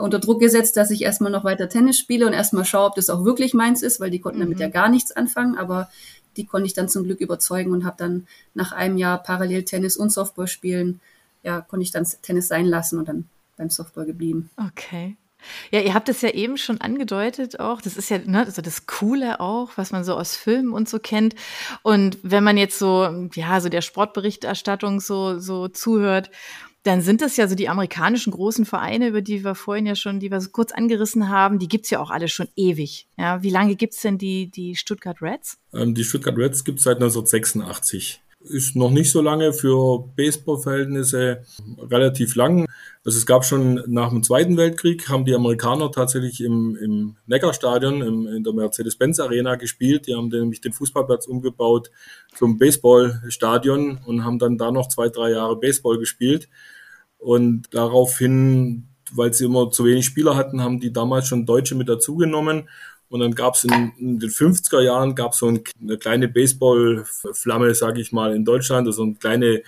unter 0.00 0.18
Druck 0.18 0.40
gesetzt, 0.40 0.76
dass 0.76 0.90
ich 0.90 1.02
erstmal 1.02 1.32
noch 1.32 1.44
weiter 1.44 1.68
Tennis 1.68 1.98
spiele 1.98 2.26
und 2.26 2.32
erstmal 2.32 2.64
schaue, 2.64 2.86
ob 2.86 2.94
das 2.94 3.10
auch 3.10 3.24
wirklich 3.24 3.54
meins 3.54 3.82
ist, 3.82 4.00
weil 4.00 4.10
die 4.10 4.20
konnten 4.20 4.38
mhm. 4.38 4.44
damit 4.44 4.60
ja 4.60 4.68
gar 4.68 4.88
nichts 4.88 5.12
anfangen. 5.12 5.56
Aber 5.56 5.88
die 6.36 6.46
konnte 6.46 6.66
ich 6.66 6.74
dann 6.74 6.88
zum 6.88 7.04
Glück 7.04 7.20
überzeugen 7.20 7.72
und 7.72 7.84
habe 7.84 7.96
dann 7.98 8.26
nach 8.54 8.72
einem 8.72 8.96
Jahr 8.96 9.22
parallel 9.22 9.64
Tennis 9.64 9.96
und 9.96 10.10
Softball 10.10 10.46
spielen, 10.46 11.00
ja, 11.42 11.60
konnte 11.60 11.82
ich 11.82 11.90
dann 11.90 12.06
Tennis 12.22 12.48
sein 12.48 12.66
lassen 12.66 12.98
und 12.98 13.08
dann 13.08 13.28
beim 13.56 13.70
Softball 13.70 14.06
geblieben. 14.06 14.50
Okay. 14.56 15.16
Ja, 15.70 15.80
ihr 15.80 15.94
habt 15.94 16.08
es 16.08 16.20
ja 16.20 16.30
eben 16.30 16.58
schon 16.58 16.80
angedeutet 16.80 17.60
auch. 17.60 17.80
Das 17.80 17.96
ist 17.96 18.10
ja 18.10 18.18
ne, 18.18 18.40
also 18.40 18.62
das 18.62 18.86
Coole 18.86 19.40
auch, 19.40 19.70
was 19.76 19.90
man 19.90 20.04
so 20.04 20.14
aus 20.14 20.36
Filmen 20.36 20.72
und 20.72 20.88
so 20.88 20.98
kennt. 20.98 21.34
Und 21.82 22.18
wenn 22.22 22.44
man 22.44 22.56
jetzt 22.56 22.78
so, 22.78 23.28
ja, 23.34 23.60
so 23.60 23.68
der 23.68 23.80
Sportberichterstattung 23.80 25.00
so, 25.00 25.38
so 25.38 25.68
zuhört, 25.68 26.30
dann 26.82 27.02
sind 27.02 27.20
das 27.20 27.36
ja 27.36 27.46
so 27.46 27.54
die 27.54 27.68
amerikanischen 27.68 28.30
großen 28.32 28.64
Vereine, 28.64 29.08
über 29.08 29.20
die 29.20 29.44
wir 29.44 29.54
vorhin 29.54 29.86
ja 29.86 29.94
schon, 29.94 30.18
die 30.18 30.30
wir 30.30 30.40
so 30.40 30.50
kurz 30.50 30.72
angerissen 30.72 31.28
haben, 31.28 31.58
die 31.58 31.68
gibt's 31.68 31.90
ja 31.90 32.00
auch 32.00 32.10
alle 32.10 32.28
schon 32.28 32.48
ewig. 32.56 33.06
Ja, 33.18 33.42
wie 33.42 33.50
lange 33.50 33.76
gibt's 33.76 34.00
denn 34.00 34.16
die, 34.16 34.50
die 34.50 34.76
Stuttgart 34.76 35.20
Reds? 35.20 35.58
Ähm, 35.74 35.94
die 35.94 36.04
Stuttgart 36.04 36.36
Reds 36.36 36.64
gibt's 36.64 36.84
seit 36.84 36.96
1986. 36.96 38.22
Ist 38.42 38.74
noch 38.74 38.90
nicht 38.90 39.10
so 39.10 39.20
lange 39.20 39.52
für 39.52 40.02
Baseball-Verhältnisse, 40.16 41.44
relativ 41.78 42.34
lang. 42.36 42.66
Also 43.04 43.18
es 43.18 43.26
gab 43.26 43.44
schon 43.44 43.82
nach 43.86 44.08
dem 44.08 44.22
Zweiten 44.22 44.56
Weltkrieg, 44.56 45.10
haben 45.10 45.26
die 45.26 45.34
Amerikaner 45.34 45.92
tatsächlich 45.92 46.40
im, 46.42 46.74
im 46.76 47.16
Neckarstadion, 47.26 48.00
im, 48.00 48.26
in 48.26 48.42
der 48.42 48.54
Mercedes-Benz 48.54 49.20
Arena 49.20 49.56
gespielt. 49.56 50.06
Die 50.06 50.14
haben 50.14 50.28
nämlich 50.28 50.62
den 50.62 50.72
Fußballplatz 50.72 51.26
umgebaut 51.26 51.90
zum 52.34 52.56
Baseballstadion 52.56 54.00
und 54.06 54.24
haben 54.24 54.38
dann 54.38 54.56
da 54.56 54.70
noch 54.70 54.88
zwei, 54.88 55.10
drei 55.10 55.32
Jahre 55.32 55.60
Baseball 55.60 55.98
gespielt. 55.98 56.48
Und 57.18 57.64
daraufhin, 57.72 58.88
weil 59.12 59.34
sie 59.34 59.44
immer 59.44 59.70
zu 59.70 59.84
wenig 59.84 60.06
Spieler 60.06 60.34
hatten, 60.34 60.62
haben 60.62 60.80
die 60.80 60.94
damals 60.94 61.26
schon 61.26 61.44
Deutsche 61.44 61.74
mit 61.74 61.90
dazugenommen. 61.90 62.70
Und 63.10 63.20
dann 63.20 63.34
gab 63.34 63.54
es 63.54 63.64
in, 63.64 63.92
in, 63.98 64.18
den 64.20 64.30
50er 64.30 64.80
Jahren 64.80 65.16
gab 65.16 65.34
so 65.34 65.48
ein, 65.48 65.64
eine 65.82 65.98
kleine 65.98 66.28
Baseballflamme, 66.28 67.74
sage 67.74 68.00
ich 68.00 68.12
mal, 68.12 68.34
in 68.34 68.44
Deutschland, 68.44 68.86
also 68.86 69.02
eine 69.02 69.14
kleine 69.14 69.62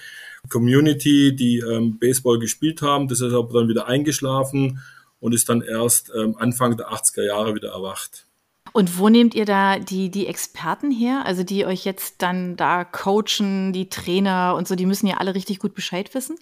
Community, 0.48 1.34
die 1.34 1.58
ähm, 1.58 1.98
Baseball 1.98 2.38
gespielt 2.38 2.82
haben. 2.82 3.08
Das 3.08 3.20
ist 3.20 3.34
aber 3.34 3.52
dann 3.52 3.68
wieder 3.68 3.88
eingeschlafen 3.88 4.80
und 5.18 5.34
ist 5.34 5.48
dann 5.48 5.60
erst 5.60 6.12
ähm, 6.16 6.36
Anfang 6.38 6.76
der 6.76 6.92
80er 6.92 7.24
Jahre 7.24 7.54
wieder 7.56 7.70
erwacht. 7.70 8.26
Und 8.72 8.98
wo 8.98 9.08
nehmt 9.08 9.34
ihr 9.34 9.44
da 9.44 9.78
die, 9.80 10.08
die 10.08 10.28
Experten 10.28 10.92
her? 10.92 11.24
Also 11.26 11.42
die 11.42 11.66
euch 11.66 11.84
jetzt 11.84 12.22
dann 12.22 12.56
da 12.56 12.84
coachen, 12.84 13.72
die 13.72 13.88
Trainer 13.88 14.54
und 14.56 14.68
so, 14.68 14.76
die 14.76 14.86
müssen 14.86 15.08
ja 15.08 15.16
alle 15.16 15.34
richtig 15.34 15.58
gut 15.58 15.74
Bescheid 15.74 16.14
wissen? 16.14 16.38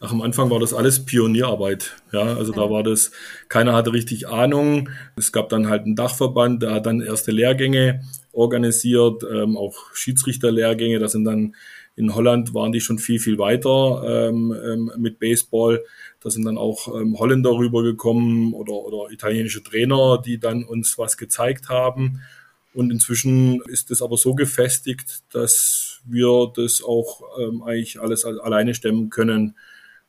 Ach, 0.00 0.12
am 0.12 0.22
Anfang 0.22 0.50
war 0.50 0.60
das 0.60 0.74
alles 0.74 1.04
Pionierarbeit. 1.04 1.96
Ja, 2.12 2.36
also 2.36 2.52
da 2.52 2.68
war 2.70 2.82
das, 2.82 3.10
keiner 3.48 3.72
hatte 3.72 3.92
richtig 3.92 4.28
Ahnung. 4.28 4.90
Es 5.16 5.32
gab 5.32 5.48
dann 5.48 5.68
halt 5.68 5.84
einen 5.84 5.96
Dachverband, 5.96 6.62
der 6.62 6.72
hat 6.72 6.86
dann 6.86 7.00
erste 7.00 7.30
Lehrgänge 7.30 8.02
organisiert, 8.32 9.22
ähm, 9.32 9.56
auch 9.56 9.94
Schiedsrichterlehrgänge. 9.94 10.98
Da 10.98 11.08
sind 11.08 11.24
dann 11.24 11.54
in 11.96 12.14
Holland 12.14 12.54
waren 12.54 12.72
die 12.72 12.80
schon 12.80 12.98
viel, 12.98 13.20
viel 13.20 13.38
weiter 13.38 14.28
ähm, 14.28 14.54
ähm, 14.64 14.92
mit 14.96 15.20
Baseball. 15.20 15.84
Da 16.20 16.30
sind 16.30 16.44
dann 16.44 16.58
auch 16.58 16.88
ähm, 16.88 17.18
Holländer 17.18 17.52
rübergekommen 17.52 18.52
oder, 18.52 18.72
oder 18.72 19.12
italienische 19.12 19.62
Trainer, 19.62 20.20
die 20.24 20.38
dann 20.38 20.64
uns 20.64 20.98
was 20.98 21.16
gezeigt 21.16 21.68
haben. 21.68 22.20
Und 22.72 22.90
inzwischen 22.90 23.62
ist 23.68 23.92
es 23.92 24.02
aber 24.02 24.16
so 24.16 24.34
gefestigt, 24.34 25.22
dass 25.32 26.00
wir 26.04 26.52
das 26.56 26.82
auch 26.82 27.22
ähm, 27.40 27.62
eigentlich 27.62 28.00
alles 28.00 28.24
alleine 28.24 28.74
stemmen 28.74 29.10
können. 29.10 29.54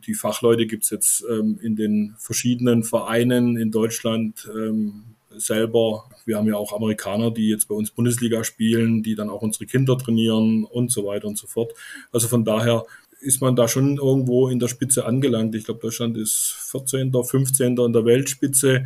Die 0.07 0.13
Fachleute 0.13 0.65
gibt's 0.65 0.89
jetzt 0.89 1.24
ähm, 1.29 1.59
in 1.62 1.75
den 1.75 2.15
verschiedenen 2.17 2.83
Vereinen 2.83 3.57
in 3.57 3.71
Deutschland 3.71 4.47
ähm, 4.55 5.03
selber. 5.38 6.05
Wir 6.25 6.38
haben 6.38 6.47
ja 6.47 6.55
auch 6.55 6.74
Amerikaner, 6.74 7.31
die 7.31 7.50
jetzt 7.50 7.67
bei 7.67 7.75
uns 7.75 7.91
Bundesliga 7.91 8.43
spielen, 8.43 9.03
die 9.03 9.15
dann 9.15 9.29
auch 9.29 9.41
unsere 9.41 9.65
Kinder 9.65 9.97
trainieren 9.97 10.63
und 10.63 10.91
so 10.91 11.05
weiter 11.05 11.27
und 11.27 11.38
so 11.38 11.47
fort. 11.47 11.74
Also 12.12 12.27
von 12.27 12.45
daher 12.45 12.85
ist 13.19 13.41
man 13.41 13.55
da 13.55 13.67
schon 13.67 13.97
irgendwo 13.97 14.50
in 14.50 14.59
der 14.59 14.67
Spitze 14.67 15.05
angelangt. 15.05 15.55
Ich 15.55 15.65
glaube, 15.65 15.79
Deutschland 15.81 16.17
ist 16.17 16.55
14., 16.71 17.12
15. 17.12 17.77
in 17.77 17.93
der 17.93 18.05
Weltspitze. 18.05 18.85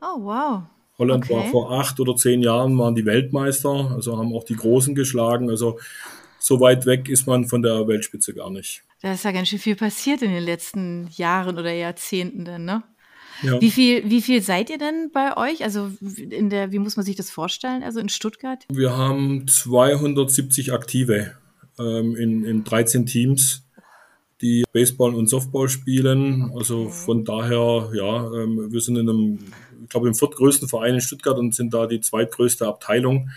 Oh, 0.00 0.22
wow. 0.22 0.62
Holland 0.98 1.24
Okay. 1.24 1.34
war 1.34 1.44
vor 1.46 1.72
acht 1.72 1.98
oder 2.00 2.14
zehn 2.14 2.42
Jahren 2.42 2.78
waren 2.78 2.94
die 2.94 3.06
Weltmeister, 3.06 3.92
also 3.94 4.18
haben 4.18 4.34
auch 4.34 4.44
die 4.44 4.56
Großen 4.56 4.94
geschlagen. 4.94 5.50
Also 5.50 5.78
so 6.42 6.60
weit 6.60 6.86
weg 6.86 7.08
ist 7.08 7.26
man 7.26 7.46
von 7.46 7.62
der 7.62 7.86
Weltspitze 7.86 8.34
gar 8.34 8.50
nicht. 8.50 8.82
Da 9.00 9.12
ist 9.12 9.24
ja 9.24 9.32
ganz 9.32 9.48
schön 9.48 9.58
viel 9.58 9.76
passiert 9.76 10.22
in 10.22 10.30
den 10.30 10.42
letzten 10.42 11.08
Jahren 11.12 11.58
oder 11.58 11.72
Jahrzehnten 11.72 12.44
dann, 12.44 12.64
ne? 12.64 12.82
Ja. 13.42 13.60
Wie 13.60 13.70
viel, 13.70 14.08
wie 14.08 14.22
viel 14.22 14.40
seid 14.40 14.70
ihr 14.70 14.78
denn 14.78 15.10
bei 15.12 15.36
euch? 15.36 15.64
Also 15.64 15.90
in 16.16 16.48
der, 16.48 16.70
wie 16.70 16.78
muss 16.78 16.96
man 16.96 17.04
sich 17.04 17.16
das 17.16 17.30
vorstellen? 17.30 17.82
Also 17.82 17.98
in 17.98 18.08
Stuttgart? 18.08 18.64
Wir 18.72 18.96
haben 18.96 19.48
270 19.48 20.72
Aktive 20.72 21.32
ähm, 21.78 22.14
in, 22.14 22.44
in 22.44 22.62
13 22.62 23.06
Teams, 23.06 23.64
die 24.40 24.64
Baseball 24.72 25.14
und 25.14 25.28
Softball 25.28 25.68
spielen. 25.68 26.52
Also 26.56 26.88
von 26.88 27.24
daher, 27.24 27.90
ja, 27.94 28.32
ähm, 28.32 28.68
wir 28.70 28.80
sind 28.80 28.96
in 28.96 29.08
einem, 29.08 29.38
ich 29.82 29.88
glaube, 29.88 30.06
im 30.06 30.14
viertgrößten 30.14 30.68
Verein 30.68 30.94
in 30.94 31.00
Stuttgart 31.00 31.36
und 31.36 31.52
sind 31.52 31.74
da 31.74 31.86
die 31.86 32.00
zweitgrößte 32.00 32.66
Abteilung. 32.66 33.30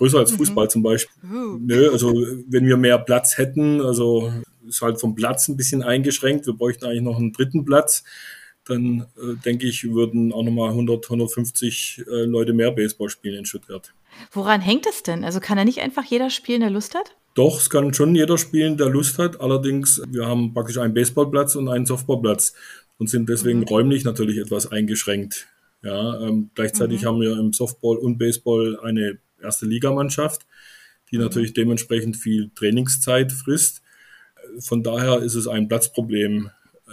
Größer 0.00 0.18
als 0.18 0.32
Fußball 0.32 0.70
zum 0.70 0.82
Beispiel. 0.82 1.14
Nö, 1.60 1.90
also 1.90 2.14
wenn 2.48 2.66
wir 2.66 2.78
mehr 2.78 2.98
Platz 2.98 3.36
hätten, 3.36 3.82
also 3.82 4.32
ist 4.66 4.80
halt 4.80 4.98
vom 4.98 5.14
Platz 5.14 5.46
ein 5.48 5.58
bisschen 5.58 5.82
eingeschränkt. 5.82 6.46
Wir 6.46 6.54
bräuchten 6.54 6.86
eigentlich 6.86 7.02
noch 7.02 7.18
einen 7.18 7.34
dritten 7.34 7.66
Platz. 7.66 8.02
Dann 8.64 9.06
äh, 9.18 9.34
denke 9.44 9.66
ich, 9.66 9.84
würden 9.92 10.32
auch 10.32 10.42
nochmal 10.42 10.70
100, 10.70 11.04
150 11.04 12.04
äh, 12.06 12.24
Leute 12.24 12.54
mehr 12.54 12.70
Baseball 12.70 13.10
spielen 13.10 13.40
in 13.40 13.44
Stuttgart. 13.44 13.92
Woran 14.32 14.62
hängt 14.62 14.86
es 14.86 15.02
denn? 15.02 15.22
Also 15.22 15.38
kann 15.38 15.58
da 15.58 15.66
nicht 15.66 15.80
einfach 15.80 16.04
jeder 16.04 16.30
spielen, 16.30 16.62
der 16.62 16.70
Lust 16.70 16.94
hat? 16.94 17.14
Doch, 17.34 17.58
es 17.58 17.68
kann 17.68 17.92
schon 17.92 18.14
jeder 18.14 18.38
spielen, 18.38 18.78
der 18.78 18.88
Lust 18.88 19.18
hat. 19.18 19.38
Allerdings, 19.38 20.00
wir 20.08 20.26
haben 20.26 20.54
praktisch 20.54 20.78
einen 20.78 20.94
Baseballplatz 20.94 21.56
und 21.56 21.68
einen 21.68 21.84
Softballplatz 21.84 22.54
und 22.96 23.10
sind 23.10 23.28
deswegen 23.28 23.64
räumlich 23.64 24.04
natürlich 24.04 24.38
etwas 24.38 24.72
eingeschränkt. 24.72 25.46
Ja, 25.82 26.20
ähm, 26.20 26.50
gleichzeitig 26.54 27.04
haben 27.04 27.20
wir 27.20 27.38
im 27.38 27.52
Softball 27.52 27.98
und 27.98 28.16
Baseball 28.16 28.78
eine 28.82 29.18
erste 29.42 29.66
Ligamannschaft, 29.66 30.46
die 31.10 31.18
natürlich 31.18 31.52
dementsprechend 31.52 32.16
viel 32.16 32.50
Trainingszeit 32.54 33.32
frisst. 33.32 33.82
Von 34.60 34.82
daher 34.82 35.20
ist 35.20 35.34
es 35.34 35.46
ein 35.46 35.68
Platzproblem, 35.68 36.50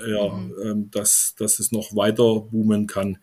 ja, 0.07 0.39
ähm, 0.63 0.89
dass, 0.91 1.35
dass 1.37 1.59
es 1.59 1.71
noch 1.71 1.95
weiter 1.95 2.41
boomen 2.41 2.87
kann. 2.87 3.17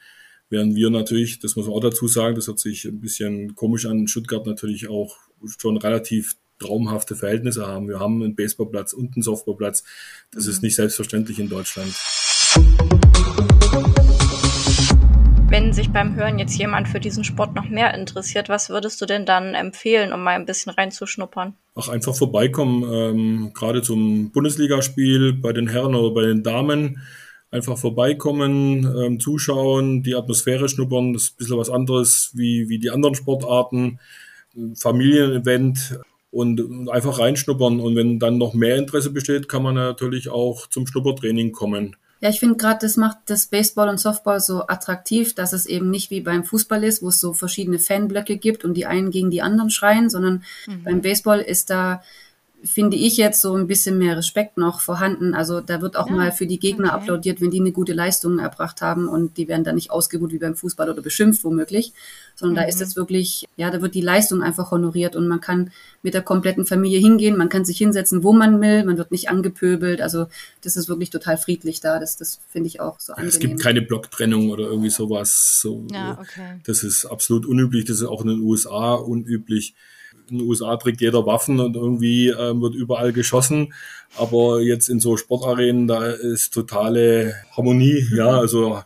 Während 0.50 0.74
wir 0.76 0.90
natürlich, 0.90 1.38
das 1.38 1.56
muss 1.56 1.66
man 1.66 1.74
auch 1.74 1.80
dazu 1.80 2.06
sagen, 2.06 2.36
das 2.36 2.46
hört 2.46 2.60
sich 2.60 2.84
ein 2.84 3.00
bisschen 3.00 3.54
komisch 3.54 3.86
an, 3.86 4.00
in 4.00 4.08
Stuttgart 4.08 4.46
natürlich 4.46 4.88
auch 4.88 5.16
schon 5.58 5.76
relativ 5.76 6.36
traumhafte 6.58 7.16
Verhältnisse 7.16 7.66
haben. 7.66 7.88
Wir 7.88 7.98
haben 7.98 8.22
einen 8.22 8.36
Baseballplatz 8.36 8.92
und 8.92 9.16
einen 9.16 9.22
Softballplatz. 9.22 9.84
Das 10.30 10.46
ist 10.46 10.62
nicht 10.62 10.76
selbstverständlich 10.76 11.38
in 11.38 11.48
Deutschland. 11.48 11.94
Sich 15.74 15.90
beim 15.90 16.14
Hören 16.14 16.38
jetzt 16.38 16.56
jemand 16.56 16.86
für 16.86 17.00
diesen 17.00 17.24
Sport 17.24 17.56
noch 17.56 17.68
mehr 17.68 17.94
interessiert, 17.94 18.48
was 18.48 18.70
würdest 18.70 19.00
du 19.00 19.06
denn 19.06 19.26
dann 19.26 19.54
empfehlen, 19.54 20.12
um 20.12 20.22
mal 20.22 20.36
ein 20.36 20.46
bisschen 20.46 20.70
reinzuschnuppern? 20.70 21.54
Auch 21.74 21.88
einfach 21.88 22.14
vorbeikommen, 22.14 22.84
ähm, 22.92 23.50
gerade 23.54 23.82
zum 23.82 24.30
Bundesligaspiel 24.30 25.32
bei 25.32 25.52
den 25.52 25.66
Herren 25.66 25.96
oder 25.96 26.14
bei 26.14 26.22
den 26.22 26.44
Damen. 26.44 27.02
Einfach 27.50 27.76
vorbeikommen, 27.76 28.86
ähm, 29.04 29.18
zuschauen, 29.18 30.04
die 30.04 30.14
Atmosphäre 30.14 30.68
schnuppern. 30.68 31.12
Das 31.12 31.24
ist 31.24 31.32
ein 31.32 31.36
bisschen 31.38 31.58
was 31.58 31.70
anderes 31.70 32.30
wie, 32.34 32.68
wie 32.68 32.78
die 32.78 32.90
anderen 32.90 33.16
Sportarten. 33.16 33.98
Familienevent 34.76 35.98
und 36.30 36.88
einfach 36.88 37.18
reinschnuppern. 37.18 37.80
Und 37.80 37.96
wenn 37.96 38.20
dann 38.20 38.38
noch 38.38 38.54
mehr 38.54 38.76
Interesse 38.76 39.10
besteht, 39.10 39.48
kann 39.48 39.64
man 39.64 39.74
natürlich 39.74 40.28
auch 40.28 40.68
zum 40.68 40.86
Schnuppertraining 40.86 41.50
kommen. 41.50 41.96
Ja, 42.24 42.30
ich 42.30 42.40
finde 42.40 42.56
gerade, 42.56 42.78
das 42.80 42.96
macht 42.96 43.18
das 43.26 43.48
Baseball 43.48 43.90
und 43.90 44.00
Softball 44.00 44.40
so 44.40 44.66
attraktiv, 44.66 45.34
dass 45.34 45.52
es 45.52 45.66
eben 45.66 45.90
nicht 45.90 46.10
wie 46.10 46.22
beim 46.22 46.42
Fußball 46.42 46.82
ist, 46.82 47.02
wo 47.02 47.08
es 47.08 47.20
so 47.20 47.34
verschiedene 47.34 47.78
Fanblöcke 47.78 48.38
gibt 48.38 48.64
und 48.64 48.72
die 48.72 48.86
einen 48.86 49.10
gegen 49.10 49.30
die 49.30 49.42
anderen 49.42 49.68
schreien, 49.68 50.08
sondern 50.08 50.42
beim 50.84 51.02
Baseball 51.02 51.40
ist 51.40 51.68
da, 51.68 52.02
finde 52.64 52.96
ich 52.96 53.16
jetzt 53.16 53.40
so 53.40 53.54
ein 53.54 53.66
bisschen 53.66 53.98
mehr 53.98 54.16
Respekt 54.16 54.56
noch 54.56 54.80
vorhanden. 54.80 55.34
Also 55.34 55.60
da 55.60 55.82
wird 55.82 55.96
auch 55.96 56.08
Ja, 56.08 56.14
mal 56.14 56.32
für 56.32 56.46
die 56.46 56.58
Gegner 56.58 56.88
okay. 56.88 57.02
applaudiert, 57.02 57.40
wenn 57.40 57.50
die 57.50 57.60
eine 57.60 57.72
gute 57.72 57.92
Leistung 57.92 58.38
erbracht 58.38 58.80
haben 58.80 59.08
und 59.08 59.36
die 59.36 59.48
werden 59.48 59.64
dann 59.64 59.74
nicht 59.74 59.90
ausgebuht 59.90 60.32
wie 60.32 60.38
beim 60.38 60.56
Fußball 60.56 60.88
oder 60.88 61.02
beschimpft 61.02 61.44
womöglich, 61.44 61.92
sondern 62.34 62.56
da 62.56 62.62
ist 62.68 62.80
es 62.80 62.96
wirklich, 62.96 63.46
ja, 63.56 63.70
da 63.70 63.82
wird 63.82 63.94
die 63.94 64.00
Leistung 64.00 64.42
einfach 64.42 64.70
honoriert 64.70 65.14
und 65.14 65.28
man 65.28 65.40
kann 65.40 65.70
mit 66.02 66.14
der 66.14 66.22
kompletten 66.22 66.64
Familie 66.64 66.98
hingehen, 66.98 67.36
man 67.36 67.48
kann 67.48 67.64
sich 67.64 67.78
hinsetzen, 67.78 68.24
wo 68.24 68.32
man 68.32 68.60
will, 68.60 68.84
man 68.84 68.96
wird 68.96 69.10
nicht 69.12 69.28
angepöbelt. 69.28 70.00
Also 70.00 70.26
das 70.62 70.76
ist 70.76 70.88
wirklich 70.88 71.10
total 71.10 71.36
friedlich 71.36 71.80
da. 71.80 71.98
Das, 71.98 72.16
das 72.16 72.40
finde 72.48 72.68
ich 72.68 72.80
auch 72.80 72.98
so 72.98 73.12
angenehm. 73.12 73.28
Es 73.28 73.38
gibt 73.38 73.60
keine 73.60 73.82
Blocktrennung 73.82 74.50
oder 74.50 74.64
irgendwie 74.64 74.90
sowas. 74.90 75.60
So, 75.60 75.86
Ja, 75.92 76.18
okay. 76.20 76.60
Das 76.64 76.82
ist 76.82 77.04
absolut 77.04 77.46
unüblich. 77.46 77.84
Das 77.84 77.98
ist 77.98 78.06
auch 78.06 78.22
in 78.22 78.28
den 78.28 78.40
USA 78.40 78.94
unüblich. 78.94 79.74
In 80.30 80.38
den 80.38 80.48
USA 80.48 80.76
trägt 80.76 81.00
jeder 81.00 81.26
Waffen 81.26 81.60
und 81.60 81.76
irgendwie 81.76 82.28
ähm, 82.28 82.60
wird 82.60 82.74
überall 82.74 83.12
geschossen. 83.12 83.72
Aber 84.16 84.60
jetzt 84.60 84.88
in 84.88 85.00
so 85.00 85.16
Sportarenen, 85.16 85.86
da 85.86 86.06
ist 86.06 86.54
totale 86.54 87.34
Harmonie. 87.56 88.06
Ja, 88.14 88.38
also 88.38 88.82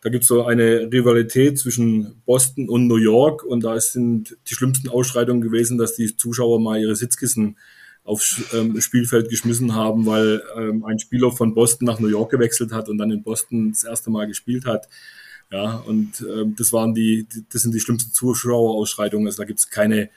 da 0.00 0.10
gibt's 0.10 0.28
so 0.28 0.44
eine 0.44 0.88
Rivalität 0.92 1.58
zwischen 1.58 2.22
Boston 2.24 2.68
und 2.68 2.86
New 2.86 2.96
York 2.96 3.42
und 3.42 3.64
da 3.64 3.80
sind 3.80 4.36
die 4.48 4.54
schlimmsten 4.54 4.88
Ausschreitungen 4.88 5.42
gewesen, 5.42 5.76
dass 5.76 5.96
die 5.96 6.16
Zuschauer 6.16 6.60
mal 6.60 6.80
ihre 6.80 6.94
Sitzkissen 6.94 7.56
aufs 8.04 8.42
ähm, 8.54 8.80
Spielfeld 8.80 9.28
geschmissen 9.28 9.74
haben, 9.74 10.06
weil 10.06 10.42
ähm, 10.56 10.84
ein 10.84 10.98
Spieler 10.98 11.30
von 11.30 11.54
Boston 11.54 11.86
nach 11.86 11.98
New 12.00 12.08
York 12.08 12.30
gewechselt 12.30 12.72
hat 12.72 12.88
und 12.88 12.96
dann 12.96 13.10
in 13.10 13.22
Boston 13.22 13.70
das 13.70 13.84
erste 13.84 14.10
Mal 14.10 14.26
gespielt 14.26 14.64
hat. 14.64 14.88
Ja, 15.50 15.76
und 15.76 16.24
ähm, 16.26 16.54
das 16.56 16.72
waren 16.72 16.94
die, 16.94 17.26
die, 17.30 17.44
das 17.50 17.62
sind 17.62 17.74
die 17.74 17.80
schlimmsten 17.80 18.12
Zuschauerausschreitungen. 18.12 19.26
Also 19.26 19.42
da 19.42 19.46
gibt's 19.46 19.68
keine 19.68 20.10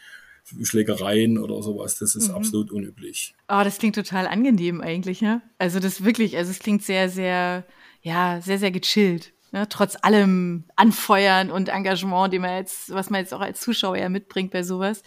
Schlägereien 0.64 1.38
oder 1.38 1.62
sowas. 1.62 1.98
Das 1.98 2.16
ist 2.16 2.30
absolut 2.30 2.72
unüblich. 2.72 3.36
Oh, 3.48 3.62
das 3.64 3.78
klingt 3.78 3.96
total 3.96 4.28
angenehm 4.28 4.82
eigentlich, 4.82 5.22
ja? 5.22 5.42
Also 5.58 5.80
das 5.80 6.04
wirklich, 6.04 6.38
also 6.38 6.52
es 6.52 6.60
klingt 6.60 6.84
sehr, 6.84 7.10
sehr, 7.10 7.66
ja, 8.02 8.42
sehr, 8.42 8.60
sehr 8.60 8.72
gechillt. 8.72 9.34
Ne? 9.52 9.68
Trotz 9.68 9.98
allem 10.02 10.64
Anfeuern 10.78 11.52
und 11.52 11.70
Engagement, 11.70 12.32
den 12.32 12.42
man 12.42 12.58
jetzt, 12.58 12.94
was 12.94 13.10
man 13.10 13.20
jetzt 13.20 13.34
auch 13.34 13.42
als 13.42 13.60
Zuschauer 13.60 13.98
ja 13.98 14.08
mitbringt 14.08 14.52
bei 14.52 14.64
sowas. 14.64 15.04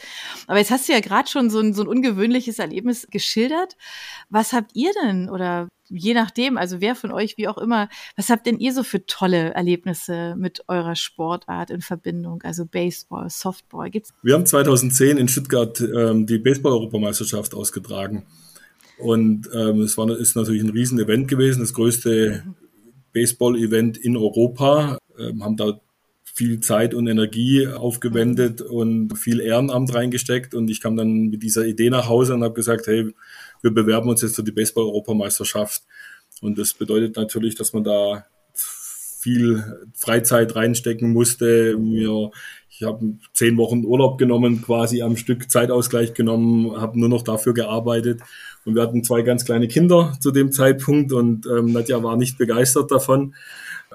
Aber 0.46 0.58
jetzt 0.58 0.70
hast 0.70 0.88
du 0.88 0.92
ja 0.92 1.00
gerade 1.00 1.28
schon 1.28 1.48
so 1.48 1.60
ein, 1.60 1.72
so 1.72 1.82
ein 1.82 1.88
ungewöhnliches 1.88 2.58
Erlebnis 2.58 3.06
geschildert. 3.10 3.76
Was 4.28 4.52
habt 4.52 4.72
ihr 4.74 4.92
denn 5.02 5.30
oder 5.30 5.68
je 5.88 6.14
nachdem, 6.14 6.56
also 6.56 6.80
wer 6.80 6.94
von 6.94 7.12
euch, 7.12 7.36
wie 7.36 7.48
auch 7.48 7.58
immer, 7.58 7.88
was 8.16 8.30
habt 8.30 8.46
denn 8.46 8.58
ihr 8.58 8.72
so 8.72 8.82
für 8.82 9.06
tolle 9.06 9.54
Erlebnisse 9.54 10.34
mit 10.36 10.64
eurer 10.68 10.96
Sportart 10.96 11.70
in 11.70 11.80
Verbindung? 11.80 12.42
Also 12.42 12.66
Baseball, 12.66 13.28
Softball, 13.30 13.90
gibt's? 13.90 14.12
Wir 14.22 14.34
haben 14.34 14.46
2010 14.46 15.18
in 15.18 15.28
Stuttgart 15.28 15.80
ähm, 15.80 16.26
die 16.26 16.38
Baseball-Europameisterschaft 16.38 17.54
ausgetragen. 17.54 18.26
Und 18.98 19.48
ähm, 19.52 19.80
es 19.80 19.98
war, 19.98 20.08
ist 20.16 20.36
natürlich 20.36 20.62
ein 20.62 20.70
Riesen-Event 20.70 21.28
gewesen, 21.28 21.60
das 21.60 21.74
größte 21.74 22.44
Baseball-Event 23.12 23.98
in 23.98 24.16
Europa. 24.16 24.98
Ähm, 25.18 25.42
haben 25.44 25.56
da 25.56 25.80
viel 26.34 26.58
Zeit 26.60 26.94
und 26.94 27.06
Energie 27.06 27.68
aufgewendet 27.68 28.60
und 28.60 29.16
viel 29.16 29.38
Ehrenamt 29.40 29.94
reingesteckt. 29.94 30.54
Und 30.54 30.68
ich 30.68 30.80
kam 30.80 30.96
dann 30.96 31.28
mit 31.28 31.42
dieser 31.42 31.64
Idee 31.64 31.90
nach 31.90 32.08
Hause 32.08 32.34
und 32.34 32.42
habe 32.42 32.54
gesagt, 32.54 32.88
hey, 32.88 33.12
wir 33.64 33.72
bewerben 33.72 34.10
uns 34.10 34.20
jetzt 34.20 34.36
für 34.36 34.42
die 34.42 34.52
Baseball-Europameisterschaft. 34.52 35.82
Und 36.42 36.58
das 36.58 36.74
bedeutet 36.74 37.16
natürlich, 37.16 37.54
dass 37.54 37.72
man 37.72 37.82
da 37.82 38.26
viel 38.52 39.88
Freizeit 39.94 40.54
reinstecken 40.54 41.10
musste. 41.10 41.78
Mir, 41.78 42.30
ich 42.68 42.82
habe 42.82 43.14
zehn 43.32 43.56
Wochen 43.56 43.86
Urlaub 43.86 44.18
genommen, 44.18 44.60
quasi 44.60 45.00
am 45.00 45.16
Stück 45.16 45.50
Zeitausgleich 45.50 46.12
genommen, 46.12 46.78
habe 46.78 47.00
nur 47.00 47.08
noch 47.08 47.22
dafür 47.22 47.54
gearbeitet. 47.54 48.20
Und 48.66 48.74
wir 48.74 48.82
hatten 48.82 49.02
zwei 49.02 49.22
ganz 49.22 49.46
kleine 49.46 49.66
Kinder 49.66 50.14
zu 50.20 50.30
dem 50.30 50.52
Zeitpunkt 50.52 51.12
und 51.12 51.46
ähm, 51.46 51.72
Nadja 51.72 52.02
war 52.02 52.18
nicht 52.18 52.36
begeistert 52.36 52.90
davon. 52.90 53.34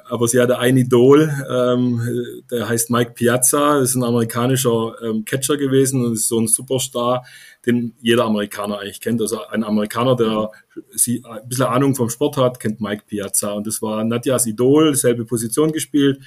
Aber 0.10 0.28
sie 0.28 0.40
hatte 0.42 0.60
ein 0.60 0.76
Idol, 0.76 1.32
ähm, 1.50 2.44
der 2.50 2.68
heißt 2.68 2.90
Mike 2.90 3.12
Piazza, 3.12 3.80
ist 3.80 3.96
ein 3.96 4.04
amerikanischer 4.04 4.94
ähm, 5.04 5.24
Catcher 5.24 5.58
gewesen 5.58 6.04
und 6.04 6.14
ist 6.14 6.28
so 6.28 6.40
ein 6.40 6.48
Superstar, 6.48 7.26
den 7.66 7.96
jeder 8.02 8.26
Amerikaner 8.26 8.80
eigentlich 8.80 9.02
kennt. 9.02 9.22
Also 9.22 9.46
ein 9.46 9.64
Amerikaner, 9.64 10.16
der 10.16 10.52
sie 10.92 11.24
ein 11.24 11.48
bisschen 11.48 11.68
Ahnung 11.68 11.96
vom 11.96 12.10
Sport 12.10 12.38
hat, 12.38 12.60
kennt 12.60 12.82
Mike 12.82 13.04
Piazza. 13.08 13.54
Und 13.54 13.68
das 13.68 13.82
war 13.82 14.04
Nadjas 14.04 14.48
Idol, 14.48 14.96
selbe 14.96 15.26
Position 15.26 15.72
gespielt. 15.72 16.20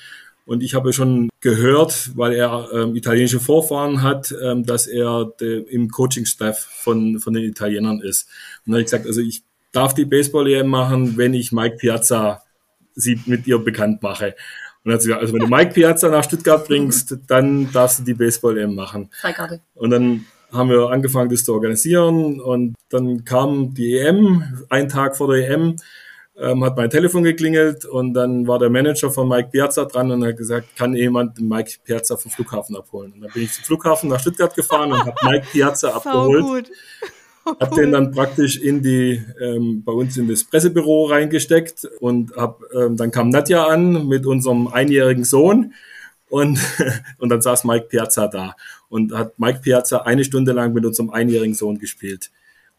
Und 0.45 0.62
ich 0.62 0.75
habe 0.75 0.93
schon 0.93 1.29
gehört, 1.41 2.17
weil 2.17 2.35
er 2.35 2.69
ähm, 2.73 2.97
italienische 2.97 3.41
Vorfahren 3.41 4.03
hat, 4.03 4.35
ähm, 4.43 4.65
dass 4.65 4.87
er 4.87 5.33
de, 5.41 5.62
im 5.69 5.89
Coaching-Staff 5.89 6.59
von, 6.59 7.21
von 7.21 7.33
den 7.33 7.45
Italienern 7.45 8.01
ist. 8.01 8.29
Und 8.65 8.73
dann 8.73 8.75
habe 8.75 8.81
ich 8.81 8.87
gesagt, 8.87 9.07
also 9.07 9.21
ich 9.21 9.45
darf 9.71 9.95
die 9.95 10.05
Baseball-EM 10.05 10.67
machen, 10.67 11.17
wenn 11.17 11.35
ich 11.35 11.53
Mike 11.53 11.77
Piazza 11.77 12.43
sie 12.94 13.20
mit 13.26 13.46
ihr 13.46 13.58
bekannt 13.58 14.02
mache. 14.02 14.34
Und 14.84 14.90
dann 14.90 14.94
hat 14.94 15.02
sie 15.02 15.08
gesagt, 15.08 15.22
also 15.22 15.34
wenn 15.34 15.40
du 15.40 15.46
Mike 15.49 15.72
Piazza 15.72 16.08
nach 16.08 16.25
Stuttgart 16.25 16.66
bringst, 16.66 17.16
dann 17.26 17.70
darfst 17.72 18.00
du 18.00 18.02
die 18.02 18.14
Baseball-EM 18.14 18.75
machen. 18.75 19.11
Freikarte. 19.20 19.61
Und 19.75 19.90
dann 19.90 20.26
haben 20.52 20.70
wir 20.70 20.90
angefangen, 20.90 21.30
das 21.30 21.44
zu 21.44 21.54
organisieren. 21.54 22.40
Und 22.40 22.75
dann 22.90 23.25
kam 23.25 23.75
die 23.75 23.96
EM, 23.96 24.66
ein 24.68 24.88
Tag 24.88 25.16
vor 25.16 25.34
der 25.34 25.49
EM 25.49 25.76
ähm, 26.37 26.64
hat 26.64 26.76
mein 26.76 26.90
Telefon 26.90 27.25
geklingelt 27.25 27.84
und 27.84 28.14
dann 28.14 28.46
war 28.46 28.58
der 28.58 28.70
Manager 28.70 29.11
von 29.11 29.28
Mike 29.28 29.50
Piazza 29.50 29.84
dran 29.84 30.11
und 30.11 30.25
hat 30.25 30.37
gesagt, 30.37 30.76
kann 30.76 30.94
jemand 30.94 31.40
Mike 31.40 31.78
Piazza 31.84 32.16
vom 32.16 32.30
Flughafen 32.30 32.76
abholen? 32.76 33.12
Und 33.12 33.20
dann 33.22 33.30
bin 33.32 33.42
ich 33.42 33.52
zum 33.52 33.64
Flughafen 33.64 34.08
nach 34.08 34.20
Stuttgart 34.20 34.54
gefahren 34.54 34.92
und 34.92 35.00
habe 35.00 35.14
Mike 35.22 35.46
Piazza 35.52 35.90
abgeholt. 35.94 36.70
Gut. 37.44 37.56
Oh, 37.58 37.61
hab 37.61 37.75
den 37.75 37.92
dann 37.92 38.12
praktisch 38.12 38.56
in 38.58 38.82
die 38.82 39.22
ähm, 39.40 39.82
bei 39.84 39.92
uns 39.92 40.16
in 40.16 40.28
das 40.28 40.44
Pressebüro 40.44 41.06
reingesteckt 41.06 41.88
und 42.00 42.34
hab, 42.37 42.61
ähm, 42.75 42.96
dann 42.96 43.11
kam 43.11 43.30
Nadja 43.30 43.66
an 43.66 44.06
mit 44.06 44.26
unserem 44.26 44.68
einjährigen 44.68 45.25
Sohn 45.25 45.75
und 46.28 46.61
und 47.18 47.28
dann 47.28 47.42
saß 47.42 47.64
Mike 47.64 47.87
Piazza 47.88 48.28
da 48.28 48.54
und 48.88 49.12
hat 49.12 49.38
Mike 49.38 49.61
Piazza 49.61 49.99
eine 49.99 50.25
Stunde 50.25 50.52
lang 50.52 50.72
mit 50.72 50.84
unserem 50.84 51.11
einjährigen 51.11 51.54
Sohn 51.54 51.78
gespielt 51.78 52.30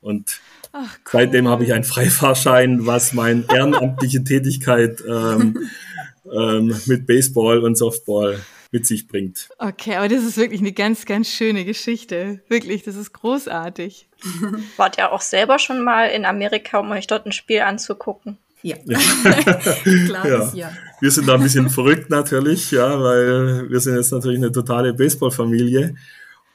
und 0.02 0.40
Ach, 0.76 0.98
cool. 1.06 1.12
Seitdem 1.12 1.48
habe 1.48 1.66
ich 1.66 1.74
einen 1.74 1.84
Freifahrschein, 1.84 2.88
was 2.88 3.14
meine 3.14 3.44
ehrenamtliche 3.54 4.24
Tätigkeit 4.24 5.04
ähm, 5.08 5.70
ähm, 6.34 6.76
mit 6.88 7.06
Baseball 7.06 7.60
und 7.60 7.78
Softball 7.78 8.40
mit 8.74 8.88
sich 8.88 9.08
bringt. 9.08 9.50
Okay, 9.60 9.96
aber 9.96 10.10
das 10.10 10.24
ist 10.24 10.36
wirklich 10.36 10.60
eine 10.60 10.74
ganz, 10.74 11.06
ganz 11.06 11.30
schöne 11.30 11.64
Geschichte. 11.64 12.42
Wirklich, 12.50 12.82
das 12.82 12.96
ist 12.96 13.14
großartig. 13.14 14.10
Wart 14.78 14.98
ihr 14.98 15.12
auch 15.12 15.22
selber 15.22 15.60
schon 15.60 15.84
mal 15.84 16.08
in 16.08 16.26
Amerika, 16.26 16.80
um 16.80 16.92
euch 16.92 17.06
dort 17.06 17.28
ein 17.28 17.32
Spiel 17.32 17.62
anzugucken? 17.62 18.40
Ja. 18.64 18.78
ja. 18.86 18.98
Klar 20.06 20.28
ja. 20.28 20.52
ja. 20.56 20.72
Wir 21.00 21.12
sind 21.12 21.28
da 21.28 21.36
ein 21.36 21.44
bisschen 21.44 21.70
verrückt 21.70 22.10
natürlich, 22.10 22.72
ja, 22.72 23.00
weil 23.00 23.70
wir 23.70 23.80
sind 23.80 23.96
jetzt 23.96 24.12
natürlich 24.12 24.38
eine 24.38 24.52
totale 24.52 24.94
Baseballfamilie 24.94 25.96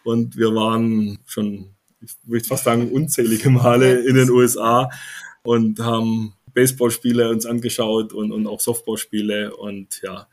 und 0.03 0.37
wir 0.37 0.53
waren 0.55 1.19
schon 1.25 1.71
ich 2.01 2.17
möchte 2.25 2.49
fast 2.49 2.65
sagen, 2.65 2.91
unzählige 2.91 3.51
Male 3.51 4.01
in 4.01 4.17
den 4.17 4.31
USA 4.31 4.91
und 5.43 5.81
haben 5.81 6.35
Baseballspiele 6.53 7.29
uns 7.31 7.47
angeschaut 7.47 8.13
und, 8.13 8.33
und 8.33 8.47
auch 8.47 8.61
Softballspiele. 8.61 9.57
Und 9.57 10.01
ja, 10.03 10.27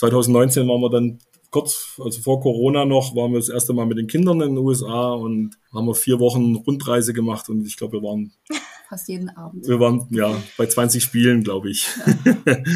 2019 0.00 0.66
waren 0.66 0.80
wir 0.80 0.88
dann 0.88 1.18
kurz, 1.50 2.00
also 2.02 2.22
vor 2.22 2.40
Corona 2.40 2.86
noch, 2.86 3.14
waren 3.14 3.32
wir 3.32 3.38
das 3.38 3.50
erste 3.50 3.74
Mal 3.74 3.84
mit 3.84 3.98
den 3.98 4.06
Kindern 4.06 4.40
in 4.40 4.54
den 4.54 4.58
USA 4.58 5.12
und 5.12 5.58
haben 5.74 5.86
wir 5.86 5.94
vier 5.94 6.18
Wochen 6.18 6.56
Rundreise 6.56 7.12
gemacht 7.12 7.50
und 7.50 7.66
ich 7.66 7.76
glaube, 7.76 7.98
wir 7.98 8.02
waren 8.02 8.32
fast 8.88 9.08
jeden 9.08 9.28
Abend. 9.28 9.68
Wir 9.68 9.78
waren 9.78 10.06
ja 10.10 10.34
bei 10.56 10.66
20 10.66 11.02
Spielen, 11.02 11.44
glaube 11.44 11.70
ich. 11.70 11.86
Ja. 12.24 12.56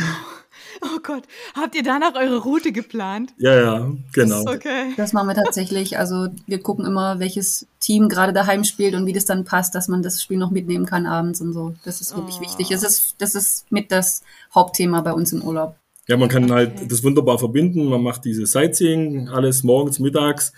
Oh 0.81 0.99
Gott, 1.03 1.23
habt 1.55 1.75
ihr 1.77 1.83
danach 1.83 2.15
eure 2.15 2.39
Route 2.39 2.73
geplant? 2.73 3.33
Ja, 3.39 3.55
ja, 3.55 3.93
genau. 4.13 4.41
Okay. 4.43 4.93
Das 4.97 5.13
machen 5.13 5.29
wir 5.29 5.35
tatsächlich. 5.35 5.99
Also 5.99 6.29
wir 6.47 6.61
gucken 6.61 6.85
immer, 6.85 7.21
welches 7.21 7.67
Team 7.81 8.09
gerade 8.09 8.33
daheim 8.33 8.65
spielt 8.65 8.95
und 8.95 9.07
wie 9.07 9.13
das 9.13 9.25
dann 9.25 9.45
passt, 9.45 9.75
dass 9.75 9.89
man 9.89 10.03
das 10.03 10.23
Spiel 10.23 10.37
noch 10.37 10.51
mitnehmen 10.51 10.85
kann 10.85 11.07
abends 11.07 11.41
und 11.41 11.53
so. 11.53 11.75
Das 11.85 12.01
ist 12.01 12.15
wirklich 12.15 12.37
oh. 12.39 12.43
wichtig. 12.43 12.69
Das 12.69 12.83
ist, 12.83 13.15
das 13.19 13.35
ist 13.35 13.71
mit 13.71 13.93
das 13.93 14.23
Hauptthema 14.55 15.01
bei 15.01 15.13
uns 15.13 15.33
im 15.33 15.43
Urlaub. 15.43 15.77
Ja, 16.07 16.17
man 16.17 16.29
kann 16.29 16.51
halt 16.53 16.71
okay. 16.71 16.81
halt 16.81 16.93
das 16.93 17.03
wunderbar 17.03 17.39
verbinden. 17.39 17.87
Man 17.87 18.03
macht 18.03 18.25
diese 18.25 18.47
Sightseeing, 18.47 19.29
alles 19.29 19.63
morgens, 19.63 19.99
mittags 19.99 20.53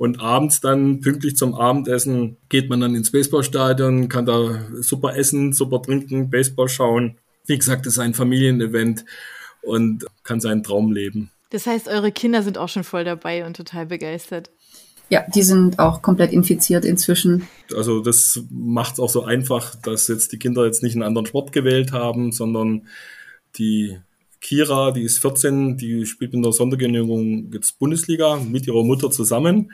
und 0.00 0.18
abends 0.18 0.62
dann 0.62 1.00
pünktlich 1.00 1.36
zum 1.36 1.54
Abendessen 1.54 2.38
geht 2.48 2.70
man 2.70 2.80
dann 2.80 2.94
ins 2.94 3.12
Baseballstadion, 3.12 4.08
kann 4.08 4.24
da 4.24 4.58
super 4.80 5.14
essen, 5.14 5.52
super 5.52 5.82
trinken, 5.82 6.30
Baseball 6.30 6.70
schauen. 6.70 7.18
Wie 7.44 7.58
gesagt, 7.58 7.84
das 7.84 7.94
ist 7.94 7.98
ein 7.98 8.14
Familienevent 8.14 9.04
und 9.60 10.06
kann 10.24 10.40
seinen 10.40 10.62
Traum 10.62 10.90
leben. 10.90 11.30
Das 11.50 11.66
heißt, 11.66 11.86
eure 11.88 12.12
Kinder 12.12 12.42
sind 12.42 12.56
auch 12.56 12.70
schon 12.70 12.82
voll 12.82 13.04
dabei 13.04 13.44
und 13.44 13.58
total 13.58 13.84
begeistert. 13.84 14.50
Ja, 15.10 15.22
die 15.34 15.42
sind 15.42 15.78
auch 15.78 16.00
komplett 16.00 16.32
infiziert 16.32 16.86
inzwischen. 16.86 17.46
Also 17.76 18.00
das 18.00 18.42
macht 18.48 18.94
es 18.94 19.00
auch 19.00 19.10
so 19.10 19.24
einfach, 19.24 19.74
dass 19.74 20.08
jetzt 20.08 20.32
die 20.32 20.38
Kinder 20.38 20.64
jetzt 20.64 20.82
nicht 20.82 20.94
einen 20.94 21.02
anderen 21.02 21.26
Sport 21.26 21.52
gewählt 21.52 21.92
haben, 21.92 22.32
sondern 22.32 22.86
die 23.58 23.98
Kira, 24.40 24.90
die 24.90 25.02
ist 25.02 25.18
14, 25.18 25.76
die 25.76 26.06
spielt 26.06 26.34
in 26.34 26.42
der 26.42 26.52
Sondergenehmigung 26.52 27.52
jetzt 27.52 27.78
Bundesliga 27.78 28.36
mit 28.36 28.66
ihrer 28.66 28.84
Mutter 28.84 29.10
zusammen. 29.10 29.72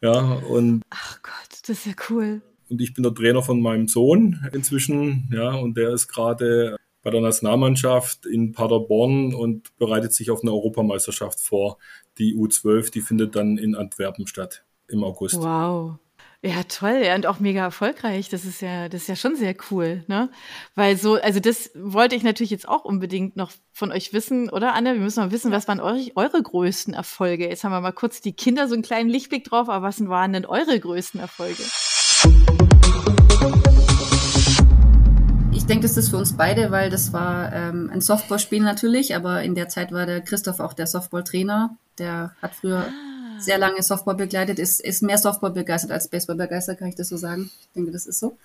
Ja, 0.00 0.18
und 0.18 0.82
Ach 0.90 1.22
Gott, 1.22 1.60
das 1.62 1.70
ist 1.70 1.86
ja 1.86 1.92
cool. 2.10 2.42
Und 2.68 2.80
ich 2.80 2.94
bin 2.94 3.04
der 3.04 3.14
Trainer 3.14 3.42
von 3.42 3.60
meinem 3.60 3.86
Sohn 3.86 4.48
inzwischen, 4.52 5.30
ja, 5.32 5.54
und 5.54 5.76
der 5.76 5.90
ist 5.90 6.08
gerade 6.08 6.76
bei 7.02 7.10
der 7.10 7.20
Nationalmannschaft 7.20 8.26
in 8.26 8.52
Paderborn 8.52 9.34
und 9.34 9.76
bereitet 9.76 10.14
sich 10.14 10.30
auf 10.30 10.42
eine 10.42 10.52
Europameisterschaft 10.52 11.40
vor. 11.40 11.78
Die 12.18 12.34
U12, 12.34 12.92
die 12.92 13.00
findet 13.00 13.36
dann 13.36 13.58
in 13.58 13.74
Antwerpen 13.74 14.26
statt 14.26 14.64
im 14.88 15.02
August. 15.04 15.36
Wow. 15.38 15.96
Ja, 16.44 16.64
toll, 16.64 17.02
ja, 17.04 17.14
und 17.14 17.26
auch 17.26 17.38
mega 17.38 17.60
erfolgreich. 17.60 18.28
Das 18.28 18.44
ist 18.44 18.62
ja, 18.62 18.88
das 18.88 19.02
ist 19.02 19.06
ja 19.06 19.14
schon 19.14 19.36
sehr 19.36 19.54
cool, 19.70 20.02
ne? 20.08 20.28
Weil 20.74 20.96
so, 20.96 21.14
also 21.14 21.38
das 21.38 21.70
wollte 21.76 22.16
ich 22.16 22.24
natürlich 22.24 22.50
jetzt 22.50 22.68
auch 22.68 22.84
unbedingt 22.84 23.36
noch 23.36 23.52
von 23.72 23.92
euch 23.92 24.12
wissen, 24.12 24.50
oder 24.50 24.74
Anne? 24.74 24.94
Wir 24.94 25.00
müssen 25.00 25.20
mal 25.20 25.30
wissen, 25.30 25.52
was 25.52 25.68
waren 25.68 25.78
eure, 25.78 26.04
eure 26.16 26.42
größten 26.42 26.94
Erfolge? 26.94 27.48
Jetzt 27.48 27.62
haben 27.62 27.70
wir 27.70 27.80
mal 27.80 27.92
kurz 27.92 28.20
die 28.20 28.32
Kinder 28.32 28.66
so 28.66 28.74
einen 28.74 28.82
kleinen 28.82 29.08
Lichtblick 29.08 29.44
drauf, 29.44 29.68
aber 29.68 29.86
was 29.86 30.04
waren 30.08 30.32
denn 30.32 30.44
eure 30.44 30.80
größten 30.80 31.20
Erfolge? 31.20 31.62
ich 35.62 35.66
denke, 35.66 35.86
das 35.86 35.96
ist 35.96 36.08
für 36.08 36.16
uns 36.16 36.36
beide, 36.36 36.72
weil 36.72 36.90
das 36.90 37.12
war 37.12 37.52
ähm, 37.52 37.88
ein 37.92 38.00
Softballspiel 38.00 38.62
natürlich, 38.62 39.14
aber 39.14 39.44
in 39.44 39.54
der 39.54 39.68
Zeit 39.68 39.92
war 39.92 40.06
der 40.06 40.20
Christoph 40.20 40.58
auch 40.58 40.72
der 40.72 40.88
Softballtrainer. 40.88 41.76
Der 41.98 42.34
hat 42.42 42.56
früher 42.56 42.78
ah. 42.78 43.11
Sehr 43.42 43.58
lange 43.58 43.82
Softball 43.82 44.14
begleitet, 44.14 44.58
ist, 44.58 44.80
ist 44.80 45.02
mehr 45.02 45.18
Softball 45.18 45.50
begeistert 45.50 45.90
als 45.90 46.08
Baseball 46.08 46.36
begeistert, 46.36 46.78
kann 46.78 46.88
ich 46.88 46.94
das 46.94 47.08
so 47.08 47.16
sagen. 47.16 47.50
Ich 47.60 47.68
denke, 47.74 47.90
das 47.90 48.06
ist 48.06 48.18
so. 48.18 48.36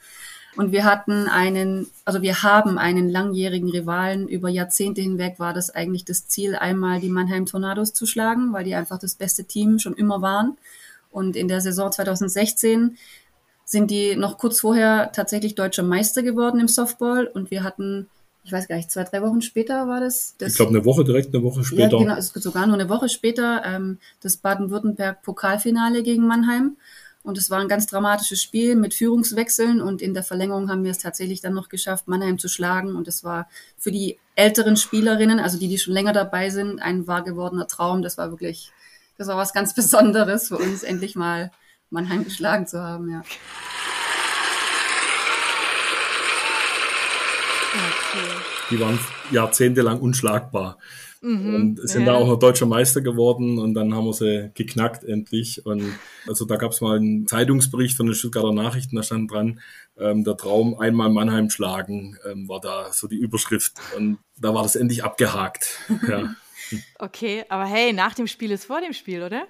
Und 0.55 0.71
wir 0.71 0.85
hatten 0.85 1.27
einen, 1.27 1.87
also 2.03 2.21
wir 2.21 2.41
haben 2.41 2.79
einen 2.79 3.09
langjährigen 3.09 3.69
Rivalen. 3.69 4.27
Über 4.27 4.49
Jahrzehnte 4.49 5.01
hinweg 5.01 5.35
war 5.37 5.53
das 5.53 5.69
eigentlich 5.69 6.03
das 6.03 6.27
Ziel, 6.27 6.55
einmal 6.55 6.99
die 6.99 7.09
Mannheim 7.09 7.45
Tornados 7.45 7.93
zu 7.93 8.07
schlagen, 8.07 8.53
weil 8.53 8.63
die 8.63 8.73
einfach 8.73 8.97
das 8.97 9.15
beste 9.15 9.43
Team 9.43 9.77
schon 9.77 9.93
immer 9.93 10.21
waren. 10.21 10.57
Und 11.11 11.35
in 11.35 11.47
der 11.47 11.61
Saison 11.61 11.91
2016 11.91 12.97
sind 13.65 13.91
die 13.91 14.15
noch 14.15 14.37
kurz 14.37 14.61
vorher 14.61 15.11
tatsächlich 15.11 15.53
deutscher 15.53 15.83
Meister 15.83 16.23
geworden 16.23 16.59
im 16.59 16.67
Softball 16.67 17.27
und 17.27 17.51
wir 17.51 17.63
hatten, 17.63 18.07
ich 18.47 18.53
weiß 18.53 18.69
gar 18.69 18.77
nicht, 18.77 18.89
zwei, 18.89 19.03
drei 19.03 19.21
Wochen 19.21 19.41
später 19.41 19.89
war 19.89 19.99
das. 19.99 20.35
das 20.37 20.53
ich 20.53 20.55
glaube 20.55 20.69
eine 20.69 20.85
Woche, 20.85 21.03
direkt 21.03 21.35
eine 21.35 21.43
Woche 21.43 21.65
später. 21.65 21.97
Ja, 21.97 22.03
genau, 22.03 22.15
es 22.15 22.29
sogar 22.29 22.65
nur 22.65 22.75
eine 22.75 22.87
Woche 22.87 23.09
später 23.09 23.61
ähm, 23.65 23.99
das 24.21 24.37
Baden-Württemberg-Pokalfinale 24.37 26.01
gegen 26.01 26.25
Mannheim. 26.25 26.77
Und 27.23 27.37
es 27.37 27.49
war 27.49 27.59
ein 27.59 27.67
ganz 27.67 27.87
dramatisches 27.87 28.41
Spiel 28.41 28.77
mit 28.77 28.93
Führungswechseln 28.93 29.81
und 29.81 30.01
in 30.01 30.13
der 30.13 30.23
Verlängerung 30.23 30.69
haben 30.69 30.85
wir 30.85 30.91
es 30.91 30.99
tatsächlich 30.99 31.41
dann 31.41 31.53
noch 31.53 31.67
geschafft, 31.67 32.07
Mannheim 32.07 32.39
zu 32.39 32.47
schlagen. 32.47 32.95
Und 32.95 33.09
es 33.09 33.25
war 33.25 33.49
für 33.77 33.91
die 33.91 34.17
älteren 34.35 34.77
Spielerinnen, 34.77 35.41
also 35.41 35.59
die, 35.59 35.67
die 35.67 35.77
schon 35.77 35.93
länger 35.93 36.13
dabei 36.13 36.49
sind, 36.49 36.81
ein 36.81 37.05
wahr 37.05 37.25
gewordener 37.25 37.67
Traum. 37.67 38.01
Das 38.01 38.17
war 38.17 38.31
wirklich, 38.31 38.71
das 39.17 39.27
war 39.27 39.35
was 39.35 39.51
ganz 39.51 39.73
Besonderes 39.75 40.47
für 40.47 40.57
uns, 40.57 40.83
endlich 40.83 41.17
mal 41.17 41.51
Mannheim 41.89 42.23
geschlagen 42.23 42.65
zu 42.65 42.81
haben, 42.81 43.11
ja. 43.11 43.23
Okay. 47.77 48.27
Die 48.71 48.79
waren 48.79 48.99
jahrzehntelang 49.31 49.99
unschlagbar. 49.99 50.77
Mhm, 51.21 51.55
und 51.55 51.89
sind 51.89 52.05
ja. 52.05 52.13
da 52.13 52.17
auch 52.17 52.27
noch 52.27 52.37
deutscher 52.37 52.67
Meister 52.67 53.01
geworden 53.01 53.57
und 53.57 53.73
dann 53.73 53.93
haben 53.95 54.05
wir 54.05 54.13
sie 54.13 54.51
geknackt 54.53 55.03
endlich. 55.03 55.65
Und 55.65 55.97
also 56.27 56.45
da 56.45 56.57
gab 56.57 56.71
es 56.71 56.81
mal 56.81 56.97
einen 56.97 57.27
Zeitungsbericht 57.27 57.97
von 57.97 58.05
den 58.05 58.15
Stuttgarter 58.15 58.53
Nachrichten, 58.53 58.95
da 58.95 59.03
stand 59.03 59.31
dran, 59.31 59.59
ähm, 59.97 60.23
der 60.23 60.37
Traum 60.37 60.77
einmal 60.79 61.09
Mannheim 61.09 61.49
schlagen, 61.49 62.17
ähm, 62.29 62.47
war 62.47 62.59
da 62.59 62.93
so 62.93 63.07
die 63.07 63.17
Überschrift. 63.17 63.73
Und 63.95 64.19
da 64.37 64.53
war 64.53 64.63
das 64.63 64.75
endlich 64.75 65.03
abgehakt. 65.03 65.79
Ja. 66.07 66.35
Okay, 66.99 67.45
aber 67.47 67.65
hey, 67.65 67.93
nach 67.93 68.13
dem 68.13 68.27
Spiel 68.27 68.51
ist 68.51 68.65
vor 68.65 68.81
dem 68.81 68.91
Spiel, 68.91 69.23
oder? 69.23 69.47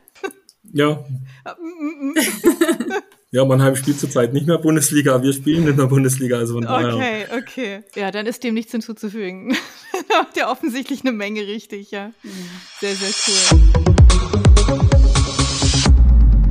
Ja. 0.72 1.04
ja, 3.32 3.44
Mannheim 3.44 3.76
spielt 3.76 4.00
zurzeit 4.00 4.32
nicht 4.32 4.48
mehr 4.48 4.58
Bundesliga, 4.58 5.22
wir 5.22 5.34
spielen 5.34 5.68
in 5.68 5.76
der 5.76 5.88
Bundesliga, 5.88 6.38
also 6.38 6.54
von 6.54 6.64
daher. 6.64 6.96
Okay, 6.96 7.26
okay. 7.38 7.84
Ja, 7.96 8.10
dann 8.10 8.26
ist 8.26 8.44
dem 8.44 8.54
nichts 8.54 8.72
hinzuzufügen. 8.72 9.56
da 10.10 10.24
macht 10.24 10.38
ja 10.38 10.50
offensichtlich 10.50 11.02
eine 11.02 11.12
Menge 11.12 11.42
richtig, 11.42 11.92
ja. 11.92 12.12
Sehr, 12.80 12.96
sehr 12.96 13.10
cool. 13.28 13.60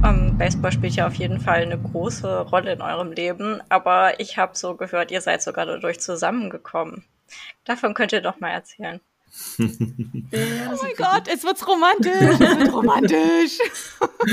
Um, 0.02 0.04
ähm, 0.04 0.38
Baseball 0.38 0.70
spielt 0.70 0.94
ja 0.94 1.06
auf 1.06 1.14
jeden 1.14 1.40
Fall 1.40 1.62
eine 1.62 1.78
große 1.78 2.40
Rolle 2.40 2.74
in 2.74 2.82
eurem 2.82 3.12
Leben, 3.12 3.62
aber 3.70 4.20
ich 4.20 4.36
habe 4.36 4.52
so 4.54 4.74
gehört, 4.74 5.10
ihr 5.10 5.22
seid 5.22 5.42
sogar 5.42 5.64
dadurch 5.64 6.00
zusammengekommen. 6.00 7.04
Davon 7.64 7.94
könnt 7.94 8.12
ihr 8.12 8.20
doch 8.20 8.38
mal 8.38 8.50
erzählen. 8.50 9.00
oh 9.58 9.64
mein 10.82 10.94
Gott, 10.96 11.26
es 11.32 11.42
wird 11.42 11.66
romantisch, 11.66 12.12
es 12.12 12.58
wird 12.58 12.72
romantisch. 12.72 13.58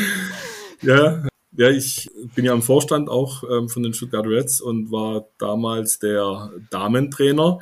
ja, 0.82 1.24
ja, 1.56 1.70
ich 1.70 2.10
bin 2.36 2.46
ja 2.46 2.54
im 2.54 2.62
Vorstand 2.62 3.10
auch 3.10 3.44
ähm, 3.50 3.70
von 3.70 3.84
den 3.84 3.94
Stuttgart 3.94 4.26
Reds 4.26 4.62
und 4.62 4.92
war 4.92 5.28
damals 5.38 6.00
der 6.00 6.52
Damentrainer. 6.70 7.60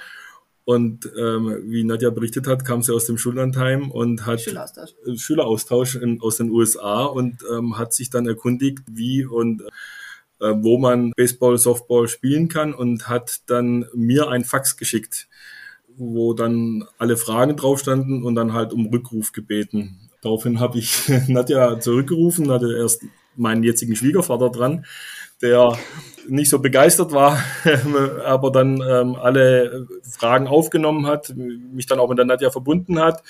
Und 0.63 1.10
ähm, 1.17 1.58
wie 1.65 1.84
Nadja 1.84 2.12
berichtet 2.12 2.47
hat, 2.47 2.63
kam 2.63 2.82
sie 2.84 2.93
aus 2.93 3.06
dem 3.06 3.17
Schullandheim 3.17 3.91
und 3.91 4.25
hat 4.25 4.41
Schüleraustausch, 4.41 4.93
Schüleraustausch 5.15 5.95
in, 5.95 6.21
aus 6.21 6.38
den 6.38 6.51
USA 6.51 7.04
und 7.04 7.43
ähm, 7.51 7.77
hat 7.77 7.93
sich 7.93 8.10
dann 8.10 8.27
erkundigt, 8.27 8.84
wie 8.89 9.25
und 9.25 9.63
äh, 10.39 10.54
wo 10.56 10.77
man 10.77 11.12
Baseball, 11.17 11.58
Softball 11.58 12.08
spielen 12.08 12.47
kann 12.47 12.73
und 12.73 13.10
hat 13.10 13.41
dann 13.47 13.88
mir 13.93 14.30
ein 14.30 14.45
Fax 14.45 14.77
geschickt, 14.77 15.27
wo 15.97 16.34
dann 16.34 16.86
alle 16.97 17.17
Fragen 17.17 17.58
drauf 17.58 17.80
standen 17.80 18.23
und 18.23 18.36
dann 18.36 18.54
halt 18.54 18.71
um 18.71 18.86
Rückruf 18.86 19.34
gebeten. 19.34 20.10
Daraufhin 20.21 20.60
habe 20.60 20.77
ich 20.77 21.10
Nadja 21.27 21.80
zurückgerufen, 21.80 22.51
hatte 22.51 22.77
erst 22.77 23.04
meinen 23.36 23.63
jetzigen 23.63 23.96
Schwiegervater 23.96 24.50
dran, 24.50 24.86
der 25.41 25.78
nicht 26.28 26.50
so 26.50 26.60
begeistert 26.60 27.12
war, 27.12 27.44
aber 28.26 28.52
dann 28.52 28.82
ähm, 28.82 29.15
alle 29.15 29.88
Fragen 30.04 30.48
aufgenommen 30.48 31.08
hat, 31.08 31.34
mich 31.36 31.88
dann 31.88 32.00
auch 32.00 32.10
mit 32.10 32.17
der 32.17 32.26
Nadja 32.26 32.52
verbunden 32.52 33.00
hat 33.00 33.24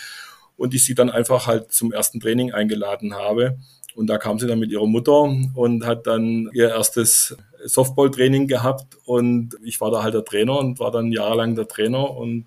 und 0.58 0.74
ich 0.74 0.86
sie 0.86 0.96
dann 0.96 1.10
einfach 1.10 1.48
halt 1.48 1.72
zum 1.72 1.92
ersten 1.92 2.20
Training 2.20 2.52
eingeladen 2.52 3.16
habe. 3.16 3.58
Und 3.96 4.08
da 4.08 4.18
kam 4.18 4.40
sie 4.40 4.48
dann 4.48 4.60
mit 4.60 4.72
ihrer 4.72 4.88
Mutter 4.88 5.34
und 5.54 5.86
hat 5.86 6.08
dann 6.08 6.50
ihr 6.54 6.70
erstes 6.70 7.36
Softball-Training 7.66 8.48
gehabt 8.48 8.98
und 9.06 9.58
ich 9.64 9.82
war 9.82 9.92
da 9.92 10.02
halt 10.04 10.14
der 10.14 10.26
Trainer 10.26 10.58
und 10.60 10.80
war 10.80 10.92
dann 10.92 11.12
jahrelang 11.12 11.56
der 11.56 11.68
Trainer 11.68 12.10
und 12.12 12.46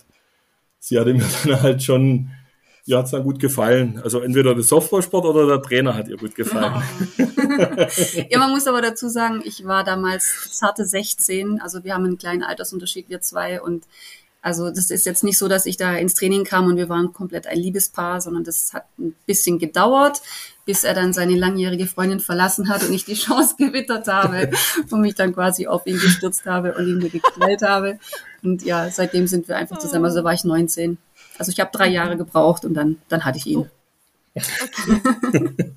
sie 0.78 0.98
hatte 0.98 1.14
mir 1.14 1.24
dann 1.44 1.62
halt 1.62 1.82
schon 1.82 2.30
ihr 2.86 2.98
hat 2.98 3.06
es 3.06 3.12
dann 3.12 3.22
gut 3.22 3.38
gefallen. 3.38 4.00
Also 4.02 4.20
entweder 4.20 4.54
der 4.54 4.62
Softballsport 4.62 5.24
oder 5.24 5.46
der 5.46 5.62
Trainer 5.62 5.94
hat 5.94 6.08
ihr 6.08 6.16
gut 6.16 6.34
gefallen. 6.34 6.82
ja, 8.30 8.38
man 8.38 8.50
muss 8.50 8.66
aber 8.66 8.82
dazu 8.82 9.08
sagen, 9.08 9.42
ich 9.44 9.64
war 9.64 9.84
damals 9.84 10.50
zarte 10.52 10.84
16, 10.84 11.60
also 11.60 11.84
wir 11.84 11.94
haben 11.94 12.04
einen 12.04 12.18
kleinen 12.18 12.42
Altersunterschied, 12.42 13.08
wir 13.08 13.20
zwei 13.20 13.60
und 13.60 13.84
also 14.42 14.68
das 14.68 14.90
ist 14.90 15.06
jetzt 15.06 15.24
nicht 15.24 15.38
so, 15.38 15.48
dass 15.48 15.64
ich 15.64 15.78
da 15.78 15.94
ins 15.94 16.12
Training 16.12 16.44
kam 16.44 16.66
und 16.66 16.76
wir 16.76 16.90
waren 16.90 17.14
komplett 17.14 17.46
ein 17.46 17.56
Liebespaar, 17.56 18.20
sondern 18.20 18.44
das 18.44 18.74
hat 18.74 18.84
ein 18.98 19.14
bisschen 19.24 19.58
gedauert, 19.58 20.20
bis 20.66 20.84
er 20.84 20.92
dann 20.92 21.14
seine 21.14 21.34
langjährige 21.34 21.86
Freundin 21.86 22.20
verlassen 22.20 22.68
hat 22.68 22.82
und 22.82 22.92
ich 22.92 23.06
die 23.06 23.14
Chance 23.14 23.54
gewittert 23.56 24.06
habe 24.06 24.50
und 24.90 25.00
mich 25.00 25.14
dann 25.14 25.32
quasi 25.32 25.66
auf 25.66 25.86
ihn 25.86 25.98
gestürzt 25.98 26.44
habe 26.44 26.74
und 26.74 26.86
ihn 26.86 26.98
mir 26.98 27.08
geknallt 27.08 27.62
habe. 27.62 27.98
Und 28.42 28.62
ja, 28.62 28.90
seitdem 28.90 29.26
sind 29.26 29.48
wir 29.48 29.56
einfach 29.56 29.78
zusammen. 29.78 30.04
Also 30.04 30.22
war 30.24 30.34
ich 30.34 30.44
19. 30.44 30.98
Also 31.38 31.50
ich 31.50 31.60
habe 31.60 31.70
drei 31.72 31.88
Jahre 31.88 32.16
gebraucht 32.16 32.64
und 32.64 32.74
dann, 32.74 33.00
dann 33.08 33.24
hatte 33.24 33.38
ich 33.38 33.46
ihn. 33.46 33.68
Okay. 34.34 34.44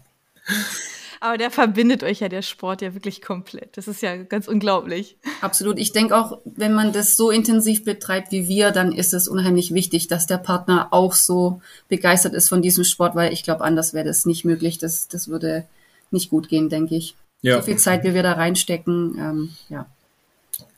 Aber 1.19 1.37
der 1.37 1.49
verbindet 1.49 2.03
euch 2.03 2.19
ja 2.19 2.29
der 2.29 2.41
Sport 2.41 2.81
ja 2.81 2.93
wirklich 2.93 3.21
komplett. 3.21 3.75
Das 3.75 3.87
ist 3.87 4.01
ja 4.01 4.15
ganz 4.17 4.47
unglaublich. 4.47 5.17
Absolut. 5.41 5.79
Ich 5.79 5.91
denke 5.91 6.15
auch, 6.15 6.39
wenn 6.45 6.73
man 6.73 6.93
das 6.93 7.17
so 7.17 7.31
intensiv 7.31 7.83
betreibt 7.83 8.31
wie 8.31 8.47
wir, 8.47 8.71
dann 8.71 8.91
ist 8.91 9.13
es 9.13 9.27
unheimlich 9.27 9.73
wichtig, 9.73 10.07
dass 10.07 10.27
der 10.27 10.37
Partner 10.37 10.89
auch 10.91 11.13
so 11.13 11.61
begeistert 11.87 12.33
ist 12.33 12.49
von 12.49 12.61
diesem 12.61 12.83
Sport, 12.83 13.15
weil 13.15 13.33
ich 13.33 13.43
glaube, 13.43 13.63
anders 13.63 13.93
wäre 13.93 14.05
das 14.05 14.25
nicht 14.25 14.45
möglich. 14.45 14.77
Das, 14.77 15.07
das 15.07 15.27
würde 15.27 15.65
nicht 16.11 16.29
gut 16.29 16.49
gehen, 16.49 16.69
denke 16.69 16.95
ich. 16.95 17.15
Ja. 17.41 17.57
So 17.57 17.63
viel 17.63 17.77
Zeit, 17.77 18.03
wie 18.03 18.13
wir 18.13 18.23
da 18.23 18.33
reinstecken, 18.33 19.15
ähm, 19.17 19.49
ja. 19.69 19.85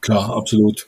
Klar, 0.01 0.35
absolut. 0.35 0.87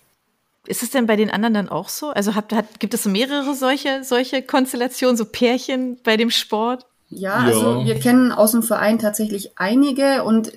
Ist 0.67 0.83
es 0.83 0.91
denn 0.91 1.07
bei 1.07 1.15
den 1.15 1.31
anderen 1.31 1.53
dann 1.53 1.69
auch 1.69 1.89
so? 1.89 2.09
Also 2.09 2.35
hat, 2.35 2.53
hat, 2.53 2.79
gibt 2.79 2.93
es 2.93 3.05
mehrere 3.05 3.55
solche, 3.55 4.03
solche 4.03 4.43
Konstellationen, 4.43 5.17
so 5.17 5.25
Pärchen 5.25 5.97
bei 6.03 6.17
dem 6.17 6.29
Sport? 6.29 6.85
Ja, 7.09 7.35
also 7.35 7.79
ja. 7.79 7.85
wir 7.85 7.99
kennen 7.99 8.31
aus 8.31 8.51
dem 8.51 8.63
Verein 8.63 8.99
tatsächlich 8.99 9.51
einige 9.57 10.23
und 10.23 10.53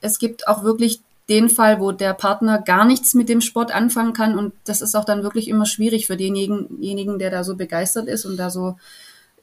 es 0.00 0.18
gibt 0.18 0.48
auch 0.48 0.64
wirklich 0.64 1.00
den 1.28 1.48
Fall, 1.48 1.80
wo 1.80 1.92
der 1.92 2.14
Partner 2.14 2.60
gar 2.60 2.84
nichts 2.84 3.14
mit 3.14 3.28
dem 3.28 3.40
Sport 3.40 3.72
anfangen 3.72 4.12
kann 4.12 4.38
und 4.38 4.52
das 4.64 4.82
ist 4.82 4.94
auch 4.94 5.04
dann 5.04 5.22
wirklich 5.22 5.48
immer 5.48 5.66
schwierig 5.66 6.06
für 6.06 6.16
denjenigen, 6.16 7.18
der 7.18 7.30
da 7.30 7.44
so 7.44 7.54
begeistert 7.56 8.08
ist 8.08 8.24
und 8.24 8.36
da 8.36 8.50
so 8.50 8.76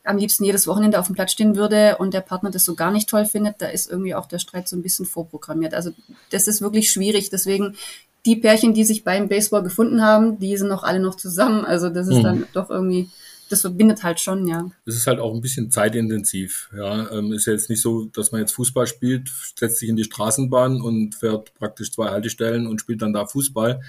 am 0.04 0.18
liebsten 0.18 0.44
jedes 0.44 0.68
Wochenende 0.68 1.00
auf 1.00 1.08
dem 1.08 1.16
Platz 1.16 1.32
stehen 1.32 1.56
würde 1.56 1.98
und 1.98 2.14
der 2.14 2.22
Partner 2.22 2.50
das 2.52 2.66
so 2.66 2.76
gar 2.76 2.92
nicht 2.92 3.10
toll 3.10 3.26
findet, 3.26 3.62
da 3.62 3.68
ist 3.68 3.90
irgendwie 3.90 4.16
auch 4.16 4.26
der 4.26 4.40
Streit 4.40 4.68
so 4.68 4.76
ein 4.76 4.82
bisschen 4.82 5.06
vorprogrammiert. 5.06 5.74
Also 5.74 5.92
das 6.32 6.48
ist 6.48 6.62
wirklich 6.62 6.92
schwierig. 6.92 7.30
Deswegen 7.30 7.76
die 8.26 8.36
Pärchen, 8.36 8.74
die 8.74 8.84
sich 8.84 9.04
beim 9.04 9.30
Baseball 9.30 9.64
gefunden 9.64 10.02
haben, 10.02 10.40
die 10.40 10.56
sind 10.58 10.68
noch 10.68 10.84
alle 10.84 11.00
noch 11.00 11.16
zusammen. 11.16 11.66
Also 11.66 11.90
das 11.90 12.08
ist 12.08 12.18
mhm. 12.18 12.24
dann 12.24 12.46
doch 12.54 12.70
irgendwie, 12.70 13.10
das 13.50 13.62
verbindet 13.62 14.04
halt 14.04 14.20
schon, 14.20 14.48
ja. 14.48 14.70
Es 14.86 14.96
ist 14.96 15.08
halt 15.08 15.20
auch 15.20 15.34
ein 15.34 15.42
bisschen 15.42 15.72
zeitintensiv. 15.72 16.70
Ja, 16.76 17.12
ähm, 17.12 17.34
ist 17.34 17.48
ja 17.48 17.54
jetzt 17.54 17.70
nicht 17.70 17.82
so, 17.82 18.06
dass 18.06 18.32
man 18.32 18.42
jetzt 18.42 18.54
Fußball 18.54 18.88
spielt, 18.88 19.30
setzt 19.56 19.78
sich 19.78 19.90
in 19.90 19.96
die 19.96 20.04
Straßenbahn 20.04 20.82
und 20.82 21.16
fährt 21.16 21.54
praktisch 21.56 21.92
zwei 21.92 22.10
Haltestellen 22.10 22.68
und 22.68 22.80
spielt 22.80 23.02
dann 23.02 23.14
da 23.14 23.26
Fußball, 23.26 23.82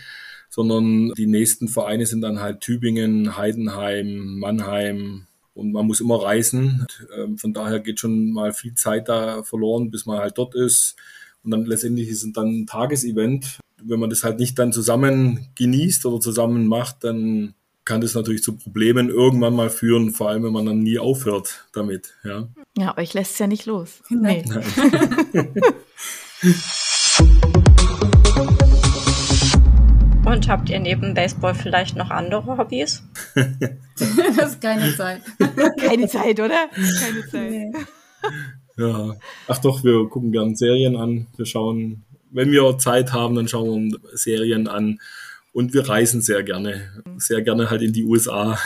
sondern 0.49 1.13
die 1.17 1.27
nächsten 1.27 1.69
Vereine 1.69 2.07
sind 2.07 2.23
dann 2.23 2.41
halt 2.41 2.61
Tübingen, 2.61 3.37
Heidenheim, 3.37 4.39
Mannheim, 4.39 5.27
und 5.55 5.73
man 5.73 5.87
muss 5.87 6.01
immer 6.01 6.23
reisen. 6.23 6.87
Ähm, 7.17 7.39
von 7.39 7.53
daher 7.53 7.81
geht 7.81 8.01
schon 8.01 8.33
mal 8.33 8.53
viel 8.53 8.75
Zeit 8.75 9.09
da 9.09 9.43
verloren, 9.43 9.91
bis 9.91 10.07
man 10.07 10.19
halt 10.19 10.39
dort 10.39 10.55
ist. 10.55 10.97
Und 11.45 11.51
dann 11.51 11.67
letztendlich 11.67 12.09
ist 12.09 12.25
es 12.25 12.33
dann 12.33 12.63
ein 12.63 12.67
Tagesevent 12.67 13.59
wenn 13.87 14.01
man 14.01 14.11
das 14.11 14.25
halt 14.25 14.39
nicht 14.39 14.59
dann 14.59 14.73
zusammen 14.73 15.49
genießt 15.55 16.07
oder 16.07 16.21
zusammen 16.21 16.67
macht, 16.67 17.05
dann 17.05 17.55
kann 17.85 18.01
das 18.01 18.15
natürlich 18.15 18.43
zu 18.43 18.57
Problemen 18.57 19.09
irgendwann 19.09 19.55
mal 19.55 19.71
führen, 19.71 20.13
vor 20.13 20.29
allem 20.29 20.45
wenn 20.45 20.53
man 20.53 20.67
dann 20.67 20.83
nie 20.83 20.99
aufhört 20.99 21.67
damit. 21.73 22.15
Ja, 22.25 22.49
ja 22.77 22.97
euch 22.97 23.15
lässt 23.15 23.33
es 23.33 23.39
ja 23.39 23.47
nicht 23.47 23.67
los. 23.67 24.03
Nee. 24.11 24.45
Und 30.25 30.49
habt 30.49 30.71
ihr 30.71 30.79
neben 30.79 31.15
Baseball 31.15 31.55
vielleicht 31.55 31.97
noch 31.97 32.11
andere 32.11 32.57
Hobbys? 32.57 33.03
das 33.35 34.53
ist 34.53 34.61
keine 34.61 34.95
Zeit. 34.97 35.21
Keine 35.79 36.07
Zeit, 36.07 36.39
oder? 36.39 36.69
Keine 36.71 37.27
Zeit. 37.29 37.51
Nee. 37.51 37.73
Ja. 38.77 39.17
Ach 39.49 39.59
doch, 39.59 39.83
wir 39.83 40.09
gucken 40.09 40.31
gern 40.33 40.55
Serien 40.55 40.97
an. 40.97 41.27
Wir 41.37 41.45
schauen 41.45 42.05
wenn 42.33 42.51
wir 42.51 42.79
Zeit 42.79 43.13
haben, 43.13 43.35
dann 43.35 43.49
schauen 43.49 43.67
wir 43.67 43.73
uns 43.73 44.23
Serien 44.23 44.69
an. 44.69 45.01
Und 45.53 45.75
wir 45.75 45.89
reisen 45.89 46.23
sehr 46.23 46.43
gerne. 46.43 47.03
Sehr 47.19 47.43
gerne 47.43 47.71
halt 47.71 47.83
in 47.83 47.93
die 47.93 48.05
USA. 48.05 48.59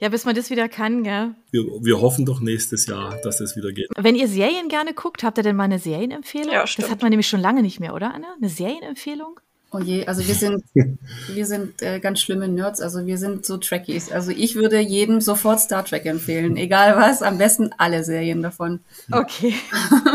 Ja, 0.00 0.08
bis 0.08 0.24
man 0.24 0.34
das 0.34 0.48
wieder 0.48 0.66
kann, 0.70 1.04
gell? 1.04 1.34
Wir, 1.50 1.62
wir 1.62 2.00
hoffen 2.00 2.24
doch 2.24 2.40
nächstes 2.40 2.86
Jahr, 2.86 3.18
dass 3.22 3.40
es 3.40 3.54
wieder 3.54 3.70
geht. 3.70 3.88
Wenn 3.98 4.16
ihr 4.16 4.28
Serien 4.28 4.68
gerne 4.68 4.94
guckt, 4.94 5.22
habt 5.22 5.36
ihr 5.36 5.44
denn 5.44 5.56
mal 5.56 5.64
eine 5.64 5.78
Serienempfehlung? 5.78 6.52
Ja, 6.52 6.66
stimmt. 6.66 6.86
Das 6.86 6.90
hat 6.90 7.02
man 7.02 7.10
nämlich 7.10 7.28
schon 7.28 7.40
lange 7.40 7.60
nicht 7.60 7.80
mehr, 7.80 7.94
oder, 7.94 8.14
Anna? 8.14 8.34
Eine 8.38 8.48
Serienempfehlung? 8.48 9.38
Oh 9.72 9.78
je, 9.78 10.06
also 10.06 10.26
wir 10.26 10.34
sind, 10.34 10.64
wir 11.34 11.46
sind 11.46 11.82
äh, 11.82 12.00
ganz 12.00 12.20
schlimme 12.20 12.48
Nerds, 12.48 12.80
also 12.80 13.06
wir 13.06 13.18
sind 13.18 13.44
so 13.44 13.58
Trekkies. 13.58 14.10
Also 14.10 14.30
ich 14.30 14.54
würde 14.54 14.80
jedem 14.80 15.20
sofort 15.20 15.60
Star 15.60 15.84
Trek 15.84 16.06
empfehlen, 16.06 16.56
egal 16.56 16.96
was, 16.96 17.22
am 17.22 17.36
besten 17.36 17.70
alle 17.76 18.02
Serien 18.02 18.42
davon. 18.42 18.80
Okay. 19.12 19.54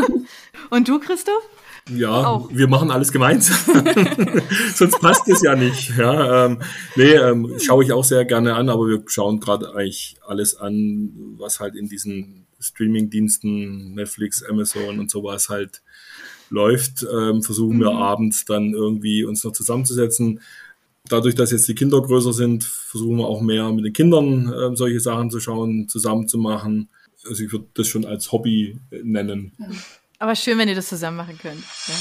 Und 0.72 0.88
du, 0.88 1.00
Christoph? 1.00 1.44
Ja, 1.90 2.28
auch. 2.28 2.50
wir 2.52 2.68
machen 2.68 2.90
alles 2.90 3.12
gemeinsam. 3.12 3.84
Sonst 4.76 5.00
passt 5.00 5.28
es 5.28 5.44
ja 5.44 5.56
nicht. 5.56 5.96
Ja, 5.96 6.46
ähm, 6.46 6.60
nee, 6.96 7.14
ähm, 7.14 7.60
schaue 7.60 7.84
ich 7.84 7.92
auch 7.92 8.04
sehr 8.04 8.26
gerne 8.26 8.56
an, 8.56 8.70
aber 8.70 8.88
wir 8.88 9.04
schauen 9.06 9.40
gerade 9.40 9.76
eigentlich 9.76 10.18
alles 10.26 10.56
an, 10.56 11.36
was 11.38 11.60
halt 11.60 11.76
in 11.76 11.88
diesen 11.88 12.48
Streaming-Diensten, 12.60 13.94
Netflix, 13.94 14.44
Amazon 14.44 15.00
und 15.00 15.12
sowas 15.12 15.50
halt 15.50 15.84
läuft. 16.50 17.06
Ähm, 17.12 17.44
versuchen 17.44 17.80
wir 17.80 17.92
mhm. 17.92 17.98
abends 17.98 18.46
dann 18.46 18.74
irgendwie 18.74 19.24
uns 19.24 19.44
noch 19.44 19.52
zusammenzusetzen. 19.52 20.40
Dadurch, 21.08 21.36
dass 21.36 21.52
jetzt 21.52 21.68
die 21.68 21.76
Kinder 21.76 22.02
größer 22.02 22.34
sind, 22.34 22.64
versuchen 22.64 23.18
wir 23.18 23.28
auch 23.28 23.42
mehr 23.42 23.72
mit 23.72 23.86
den 23.86 23.94
Kindern 23.94 24.52
äh, 24.52 24.76
solche 24.76 25.00
Sachen 25.00 25.30
zu 25.30 25.40
schauen, 25.40 25.88
zusammen 25.88 26.28
zu 26.28 26.40
machen. 26.40 26.90
Also 27.28 27.44
ich 27.44 27.52
würde 27.52 27.66
das 27.76 27.88
schon 27.88 28.06
als 28.06 28.32
Hobby 28.32 28.80
nennen. 29.04 29.52
Ja. 29.60 29.68
Aber 30.18 30.36
schön, 30.36 30.58
wenn 30.58 30.70
ihr 30.70 30.76
das 30.76 30.88
zusammen 30.88 31.18
machen 31.18 31.38
könnt. 31.38 31.64
Ja. 31.88 31.96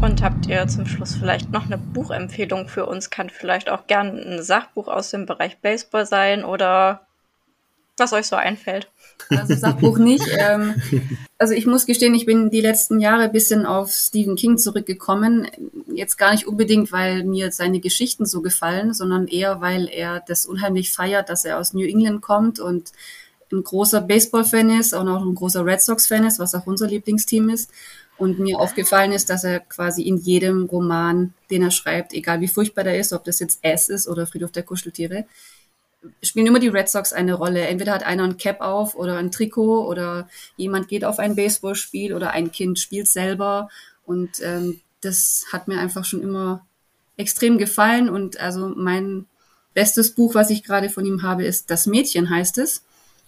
Und 0.00 0.22
habt 0.22 0.46
ihr 0.46 0.66
zum 0.68 0.86
Schluss 0.86 1.14
vielleicht 1.14 1.50
noch 1.50 1.66
eine 1.66 1.76
Buchempfehlung 1.76 2.68
für 2.68 2.86
uns? 2.86 3.10
Kann 3.10 3.28
vielleicht 3.28 3.68
auch 3.68 3.86
gern 3.86 4.18
ein 4.18 4.42
Sachbuch 4.42 4.88
aus 4.88 5.10
dem 5.10 5.26
Bereich 5.26 5.58
Baseball 5.58 6.06
sein 6.06 6.44
oder 6.44 7.06
was 7.96 8.12
euch 8.12 8.26
so 8.26 8.36
einfällt. 8.36 8.88
Also 9.30 9.54
Sachbuch 9.54 9.98
nicht. 9.98 10.26
Ähm, 10.38 10.74
also 11.38 11.54
ich 11.54 11.66
muss 11.66 11.86
gestehen, 11.86 12.14
ich 12.14 12.26
bin 12.26 12.50
die 12.50 12.60
letzten 12.60 13.00
Jahre 13.00 13.24
ein 13.24 13.32
bisschen 13.32 13.66
auf 13.66 13.92
Stephen 13.92 14.36
King 14.36 14.58
zurückgekommen. 14.58 15.46
Jetzt 15.92 16.16
gar 16.16 16.32
nicht 16.32 16.46
unbedingt, 16.46 16.90
weil 16.90 17.22
mir 17.24 17.52
seine 17.52 17.80
Geschichten 17.80 18.26
so 18.26 18.42
gefallen, 18.42 18.94
sondern 18.94 19.28
eher, 19.28 19.60
weil 19.60 19.88
er 19.88 20.22
das 20.26 20.46
unheimlich 20.46 20.90
feiert, 20.90 21.28
dass 21.28 21.44
er 21.44 21.58
aus 21.58 21.72
New 21.74 21.86
England 21.86 22.22
kommt 22.22 22.60
und 22.60 22.92
ein 23.54 23.64
großer 23.64 24.00
Baseball-Fan 24.00 24.70
ist 24.78 24.92
und 24.92 25.08
auch 25.08 25.22
ein 25.22 25.34
großer 25.34 25.64
Red 25.64 25.82
Sox-Fan 25.82 26.26
ist, 26.26 26.38
was 26.38 26.54
auch 26.54 26.66
unser 26.66 26.86
Lieblingsteam 26.86 27.48
ist. 27.48 27.70
Und 28.16 28.38
mir 28.38 28.60
aufgefallen 28.60 29.12
ist, 29.12 29.28
dass 29.28 29.42
er 29.42 29.60
quasi 29.60 30.02
in 30.02 30.18
jedem 30.18 30.66
Roman, 30.66 31.34
den 31.50 31.62
er 31.62 31.72
schreibt, 31.72 32.12
egal 32.12 32.40
wie 32.40 32.48
furchtbar 32.48 32.84
der 32.84 32.98
ist, 32.98 33.12
ob 33.12 33.24
das 33.24 33.40
jetzt 33.40 33.58
S 33.62 33.88
ist 33.88 34.06
oder 34.06 34.26
Friedhof 34.26 34.52
der 34.52 34.62
Kuscheltiere, 34.62 35.26
spielen 36.22 36.46
immer 36.46 36.60
die 36.60 36.68
Red 36.68 36.88
Sox 36.88 37.12
eine 37.12 37.34
Rolle. 37.34 37.66
Entweder 37.66 37.92
hat 37.92 38.04
einer 38.04 38.24
ein 38.24 38.36
Cap 38.36 38.60
auf 38.60 38.94
oder 38.94 39.16
ein 39.16 39.30
Trikot 39.30 39.86
oder 39.86 40.28
jemand 40.56 40.88
geht 40.88 41.04
auf 41.04 41.18
ein 41.18 41.34
Baseballspiel 41.34 42.14
oder 42.14 42.30
ein 42.30 42.52
Kind 42.52 42.78
spielt 42.78 43.08
selber. 43.08 43.68
Und 44.06 44.40
ähm, 44.42 44.80
das 45.00 45.46
hat 45.52 45.66
mir 45.66 45.78
einfach 45.78 46.04
schon 46.04 46.22
immer 46.22 46.64
extrem 47.16 47.58
gefallen. 47.58 48.08
Und 48.08 48.38
also 48.38 48.72
mein 48.76 49.26
bestes 49.72 50.14
Buch, 50.14 50.34
was 50.34 50.50
ich 50.50 50.62
gerade 50.62 50.88
von 50.88 51.04
ihm 51.04 51.22
habe, 51.22 51.44
ist 51.44 51.70
Das 51.70 51.86
Mädchen 51.86 52.30
heißt 52.30 52.58
es. 52.58 52.84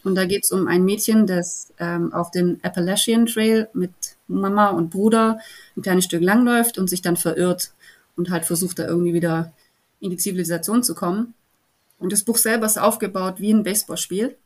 Und 0.06 0.14
da 0.14 0.24
geht 0.24 0.44
es 0.44 0.52
um 0.52 0.68
ein 0.68 0.84
Mädchen, 0.84 1.26
das 1.26 1.72
ähm, 1.80 2.12
auf 2.12 2.30
den 2.30 2.62
Appalachian 2.62 3.26
Trail 3.26 3.68
mit 3.72 3.90
Mama 4.28 4.68
und 4.68 4.90
Bruder 4.90 5.40
ein 5.76 5.82
kleines 5.82 6.04
Stück 6.04 6.22
langläuft 6.22 6.78
und 6.78 6.88
sich 6.88 7.02
dann 7.02 7.16
verirrt 7.16 7.72
und 8.14 8.30
halt 8.30 8.44
versucht, 8.44 8.78
da 8.78 8.86
irgendwie 8.86 9.14
wieder 9.14 9.52
in 9.98 10.10
die 10.10 10.16
Zivilisation 10.16 10.84
zu 10.84 10.94
kommen. 10.94 11.34
Und 11.98 12.12
das 12.12 12.22
Buch 12.22 12.36
selber 12.36 12.66
ist 12.66 12.78
aufgebaut 12.78 13.40
wie 13.40 13.52
ein 13.52 13.64
Baseballspiel. 13.64 14.36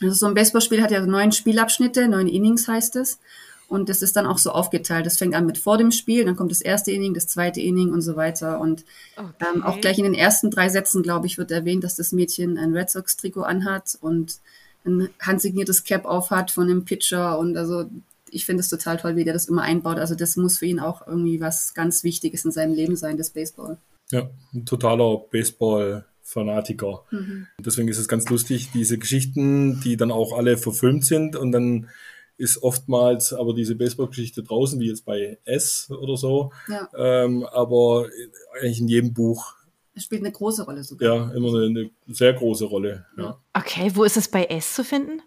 Also 0.00 0.16
so 0.16 0.26
ein 0.26 0.34
Baseballspiel 0.34 0.82
hat 0.82 0.90
ja 0.90 1.06
neun 1.06 1.30
Spielabschnitte, 1.30 2.08
neun 2.08 2.26
Innings 2.26 2.66
heißt 2.66 2.96
es. 2.96 3.20
Und 3.68 3.88
das 3.88 4.02
ist 4.02 4.16
dann 4.16 4.26
auch 4.26 4.38
so 4.38 4.50
aufgeteilt. 4.50 5.06
Das 5.06 5.16
fängt 5.16 5.36
an 5.36 5.46
mit 5.46 5.58
vor 5.58 5.78
dem 5.78 5.92
Spiel, 5.92 6.24
dann 6.24 6.34
kommt 6.34 6.50
das 6.50 6.60
erste 6.60 6.90
Inning, 6.90 7.14
das 7.14 7.28
zweite 7.28 7.60
Inning 7.60 7.92
und 7.92 8.02
so 8.02 8.16
weiter. 8.16 8.58
Und 8.58 8.84
okay. 9.16 9.46
ähm, 9.54 9.62
auch 9.62 9.80
gleich 9.80 9.98
in 9.98 10.04
den 10.04 10.14
ersten 10.14 10.50
drei 10.50 10.68
Sätzen, 10.68 11.04
glaube 11.04 11.28
ich, 11.28 11.38
wird 11.38 11.52
erwähnt, 11.52 11.84
dass 11.84 11.94
das 11.94 12.10
Mädchen 12.10 12.58
ein 12.58 12.74
Red 12.74 12.90
Sox-Trikot 12.90 13.42
anhat 13.42 13.96
und 14.00 14.40
ein 14.84 15.08
handsigniertes 15.20 15.84
Cap 15.84 16.04
aufhat 16.04 16.50
von 16.50 16.64
einem 16.64 16.84
Pitcher 16.84 17.38
und 17.38 17.56
also 17.56 17.84
ich 18.30 18.46
finde 18.46 18.60
es 18.60 18.68
total 18.68 18.96
toll, 18.96 19.16
wie 19.16 19.24
der 19.24 19.34
das 19.34 19.46
immer 19.46 19.62
einbaut. 19.62 19.98
Also 19.98 20.14
das 20.14 20.36
muss 20.36 20.58
für 20.58 20.66
ihn 20.66 20.80
auch 20.80 21.06
irgendwie 21.06 21.40
was 21.40 21.74
ganz 21.74 22.02
Wichtiges 22.02 22.44
in 22.44 22.50
seinem 22.50 22.74
Leben 22.74 22.96
sein, 22.96 23.18
das 23.18 23.30
Baseball. 23.30 23.76
Ja, 24.10 24.30
ein 24.54 24.64
totaler 24.64 25.18
Baseball-Fanatiker. 25.30 27.04
Mhm. 27.10 27.46
Deswegen 27.60 27.88
ist 27.88 27.98
es 27.98 28.08
ganz 28.08 28.28
lustig, 28.28 28.70
diese 28.72 28.98
Geschichten, 28.98 29.80
die 29.82 29.96
dann 29.96 30.10
auch 30.10 30.36
alle 30.36 30.56
verfilmt 30.56 31.04
sind 31.04 31.36
und 31.36 31.52
dann 31.52 31.88
ist 32.38 32.62
oftmals 32.62 33.32
aber 33.32 33.54
diese 33.54 33.76
Baseball-Geschichte 33.76 34.42
draußen, 34.42 34.80
wie 34.80 34.88
jetzt 34.88 35.04
bei 35.04 35.38
S 35.44 35.90
oder 35.90 36.16
so. 36.16 36.52
Ja. 36.68 36.88
Ähm, 36.96 37.44
aber 37.44 38.08
eigentlich 38.60 38.80
in 38.80 38.88
jedem 38.88 39.12
Buch 39.12 39.54
es 39.94 40.04
spielt 40.04 40.22
eine 40.22 40.32
große 40.32 40.64
Rolle 40.64 40.84
sogar. 40.84 41.16
Ja, 41.16 41.32
immer 41.34 41.48
eine, 41.48 41.66
eine 41.66 41.90
sehr 42.08 42.32
große 42.32 42.64
Rolle. 42.64 43.06
Ja. 43.16 43.38
Okay, 43.52 43.90
wo 43.94 44.04
ist 44.04 44.16
es 44.16 44.28
bei 44.28 44.44
S 44.44 44.74
zu 44.74 44.84
finden? 44.84 45.22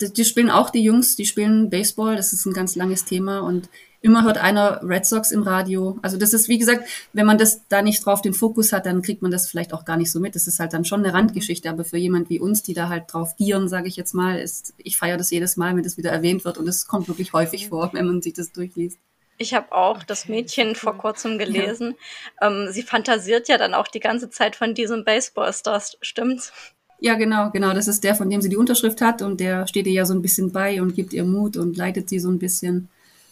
Die, 0.00 0.12
die, 0.12 0.24
spielen 0.24 0.50
auch 0.50 0.70
die 0.70 0.82
Jungs, 0.82 1.14
die 1.14 1.26
spielen 1.26 1.70
Baseball, 1.70 2.16
das 2.16 2.32
ist 2.32 2.44
ein 2.46 2.52
ganz 2.52 2.74
langes 2.74 3.04
Thema 3.04 3.40
und 3.40 3.68
immer 4.00 4.24
hört 4.24 4.38
einer 4.38 4.80
Red 4.82 5.06
Sox 5.06 5.30
im 5.30 5.42
Radio. 5.42 5.98
Also 6.02 6.16
das 6.16 6.34
ist, 6.34 6.48
wie 6.48 6.58
gesagt, 6.58 6.88
wenn 7.12 7.26
man 7.26 7.38
das 7.38 7.68
da 7.68 7.82
nicht 7.82 8.04
drauf 8.04 8.20
den 8.20 8.34
Fokus 8.34 8.72
hat, 8.72 8.86
dann 8.86 9.02
kriegt 9.02 9.22
man 9.22 9.30
das 9.30 9.48
vielleicht 9.48 9.72
auch 9.72 9.84
gar 9.84 9.96
nicht 9.96 10.10
so 10.10 10.18
mit. 10.18 10.34
Das 10.34 10.48
ist 10.48 10.58
halt 10.58 10.72
dann 10.72 10.84
schon 10.84 11.04
eine 11.04 11.14
Randgeschichte, 11.14 11.70
aber 11.70 11.84
für 11.84 11.98
jemand 11.98 12.28
wie 12.28 12.40
uns, 12.40 12.64
die 12.64 12.74
da 12.74 12.88
halt 12.88 13.04
drauf 13.12 13.36
gieren, 13.36 13.68
sage 13.68 13.86
ich 13.86 13.94
jetzt 13.94 14.12
mal, 14.12 14.40
ist, 14.40 14.74
ich 14.78 14.96
feiere 14.96 15.18
das 15.18 15.30
jedes 15.30 15.56
Mal, 15.56 15.76
wenn 15.76 15.84
das 15.84 15.96
wieder 15.96 16.10
erwähnt 16.10 16.44
wird 16.44 16.58
und 16.58 16.66
es 16.66 16.88
kommt 16.88 17.06
wirklich 17.06 17.32
häufig 17.32 17.68
vor, 17.68 17.90
wenn 17.92 18.06
man 18.06 18.22
sich 18.22 18.32
das 18.32 18.50
durchliest. 18.50 18.98
Ich 19.42 19.54
habe 19.54 19.72
auch 19.72 19.96
okay, 19.96 20.04
das 20.06 20.28
Mädchen 20.28 20.74
vor 20.74 20.96
kurzem 20.96 21.38
gelesen. 21.38 21.94
Ja. 22.40 22.48
Ähm, 22.48 22.72
sie 22.72 22.82
fantasiert 22.82 23.48
ja 23.48 23.58
dann 23.58 23.74
auch 23.74 23.88
die 23.88 24.00
ganze 24.00 24.30
Zeit 24.30 24.56
von 24.56 24.74
diesem 24.74 25.04
Baseballstar, 25.04 25.82
stimmt's? 26.00 26.52
Ja, 27.00 27.16
genau, 27.16 27.50
genau. 27.50 27.74
Das 27.74 27.88
ist 27.88 28.04
der, 28.04 28.14
von 28.14 28.30
dem 28.30 28.40
sie 28.40 28.48
die 28.48 28.56
Unterschrift 28.56 29.00
hat 29.00 29.22
und 29.22 29.40
der 29.40 29.66
steht 29.66 29.86
ihr 29.88 29.92
ja 29.92 30.06
so 30.06 30.14
ein 30.14 30.22
bisschen 30.22 30.52
bei 30.52 30.80
und 30.80 30.94
gibt 30.94 31.12
ihr 31.12 31.24
Mut 31.24 31.56
und 31.56 31.76
leitet 31.76 32.08
sie 32.08 32.20
so 32.20 32.30
ein 32.30 32.38
bisschen. 32.38 32.88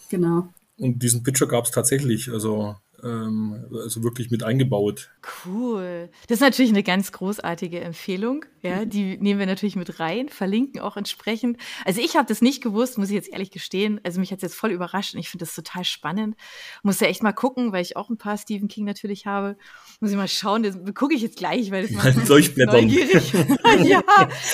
Genau. 0.09 0.49
Und 0.77 1.01
diesen 1.01 1.23
Pitcher 1.23 1.47
gab 1.47 1.65
es 1.65 1.71
tatsächlich. 1.71 2.29
Also 2.29 2.75
ähm, 3.03 3.65
also 3.71 4.03
wirklich 4.03 4.31
mit 4.31 4.43
eingebaut. 4.43 5.11
Cool. 5.45 6.09
Das 6.27 6.37
ist 6.37 6.41
natürlich 6.41 6.71
eine 6.71 6.83
ganz 6.83 7.11
großartige 7.11 7.79
Empfehlung. 7.79 8.45
Ja, 8.61 8.85
die 8.85 9.17
nehmen 9.17 9.39
wir 9.39 9.47
natürlich 9.47 9.75
mit 9.75 9.99
rein, 9.99 10.29
verlinken 10.29 10.81
auch 10.81 10.95
entsprechend. 10.95 11.57
Also 11.83 11.99
ich 11.99 12.15
habe 12.15 12.27
das 12.27 12.41
nicht 12.41 12.61
gewusst, 12.61 12.99
muss 12.99 13.09
ich 13.09 13.15
jetzt 13.15 13.31
ehrlich 13.31 13.49
gestehen. 13.49 13.99
Also 14.03 14.19
mich 14.19 14.31
hat 14.31 14.37
es 14.37 14.43
jetzt 14.43 14.55
voll 14.55 14.71
überrascht 14.71 15.15
und 15.15 15.19
ich 15.19 15.29
finde 15.29 15.45
das 15.45 15.55
total 15.55 15.83
spannend. 15.83 16.35
Muss 16.83 16.99
ja 16.99 17.07
echt 17.07 17.23
mal 17.23 17.31
gucken, 17.31 17.71
weil 17.71 17.81
ich 17.81 17.97
auch 17.97 18.09
ein 18.09 18.17
paar 18.17 18.37
Stephen 18.37 18.67
King 18.67 18.85
natürlich 18.85 19.25
habe. 19.25 19.57
Muss 19.99 20.11
ich 20.11 20.17
mal 20.17 20.27
schauen, 20.27 20.61
das 20.61 20.77
gucke 20.93 21.15
ich 21.15 21.21
jetzt 21.21 21.37
gleich, 21.37 21.71
weil 21.71 21.87
das 21.87 21.91
macht 21.95 22.15
mich 22.15 22.27
Leuchtblättern. 22.27 22.85
neugierig. 22.85 23.33
ja, 23.83 24.03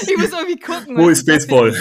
ich 0.01 0.17
muss 0.17 0.31
irgendwie 0.31 0.59
gucken. 0.59 0.97
Wo 0.97 1.09
ist 1.09 1.25
Baseball? 1.25 1.75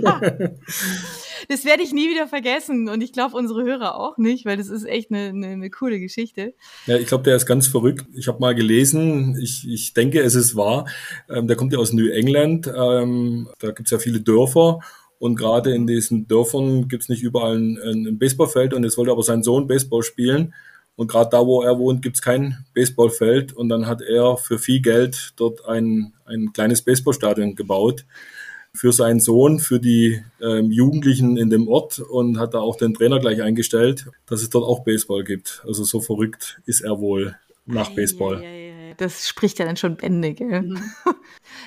ja. 0.00 0.20
Das 1.48 1.64
werde 1.64 1.82
ich 1.82 1.92
nie 1.92 2.08
wieder 2.10 2.26
vergessen 2.26 2.88
und 2.88 3.00
ich 3.00 3.12
glaube 3.12 3.36
unsere 3.36 3.64
Hörer 3.64 3.96
auch 3.96 4.18
nicht, 4.18 4.44
weil 4.44 4.56
das 4.56 4.68
ist 4.68 4.84
echt 4.84 5.10
eine, 5.10 5.28
eine, 5.28 5.48
eine 5.48 5.70
coole 5.70 6.00
Geschichte. 6.00 6.54
Ja, 6.86 6.96
ich 6.96 7.06
glaube, 7.06 7.24
der 7.24 7.36
ist 7.36 7.46
ganz 7.46 7.66
verrückt. 7.66 8.06
Ich 8.14 8.28
habe 8.28 8.40
mal 8.40 8.54
gelesen, 8.54 9.38
ich, 9.40 9.68
ich 9.68 9.94
denke, 9.94 10.20
es 10.20 10.34
ist 10.34 10.56
wahr. 10.56 10.86
Ähm, 11.28 11.46
der 11.46 11.56
kommt 11.56 11.72
ja 11.72 11.78
aus 11.78 11.92
New 11.92 12.08
England. 12.08 12.66
Ähm, 12.66 13.48
da 13.58 13.70
gibt 13.70 13.86
es 13.86 13.90
ja 13.90 13.98
viele 13.98 14.20
Dörfer. 14.20 14.80
Und 15.18 15.36
gerade 15.36 15.74
in 15.74 15.86
diesen 15.86 16.28
Dörfern 16.28 16.88
gibt 16.88 17.04
es 17.04 17.08
nicht 17.08 17.22
überall 17.22 17.56
ein, 17.56 17.78
ein 18.06 18.18
Baseballfeld. 18.18 18.74
Und 18.74 18.84
jetzt 18.84 18.98
wollte 18.98 19.12
aber 19.12 19.22
sein 19.22 19.42
Sohn 19.42 19.66
Baseball 19.66 20.02
spielen. 20.02 20.54
Und 20.94 21.10
gerade 21.10 21.30
da, 21.30 21.46
wo 21.46 21.62
er 21.62 21.78
wohnt, 21.78 22.02
gibt 22.02 22.16
es 22.16 22.22
kein 22.22 22.64
Baseballfeld. 22.74 23.52
Und 23.52 23.68
dann 23.68 23.86
hat 23.86 24.02
er 24.02 24.36
für 24.36 24.58
viel 24.58 24.80
Geld 24.80 25.32
dort 25.36 25.64
ein, 25.66 26.12
ein 26.24 26.52
kleines 26.52 26.82
Baseballstadion 26.82 27.54
gebaut 27.54 28.04
für 28.76 28.92
seinen 28.92 29.20
Sohn, 29.20 29.58
für 29.58 29.80
die 29.80 30.22
ähm, 30.40 30.70
Jugendlichen 30.70 31.36
in 31.36 31.50
dem 31.50 31.68
Ort 31.68 31.98
und 31.98 32.38
hat 32.38 32.54
da 32.54 32.60
auch 32.60 32.76
den 32.76 32.94
Trainer 32.94 33.18
gleich 33.18 33.42
eingestellt, 33.42 34.06
dass 34.26 34.42
es 34.42 34.50
dort 34.50 34.64
auch 34.64 34.84
Baseball 34.84 35.24
gibt. 35.24 35.62
Also 35.66 35.84
so 35.84 36.00
verrückt 36.00 36.60
ist 36.66 36.82
er 36.82 37.00
wohl 37.00 37.36
nach 37.64 37.90
Baseball. 37.90 38.42
Das 38.96 39.28
spricht 39.28 39.58
ja 39.58 39.66
dann 39.66 39.76
schon 39.76 39.96
Bände, 39.96 40.34
gell? 40.34 40.62
Mhm. 40.62 40.78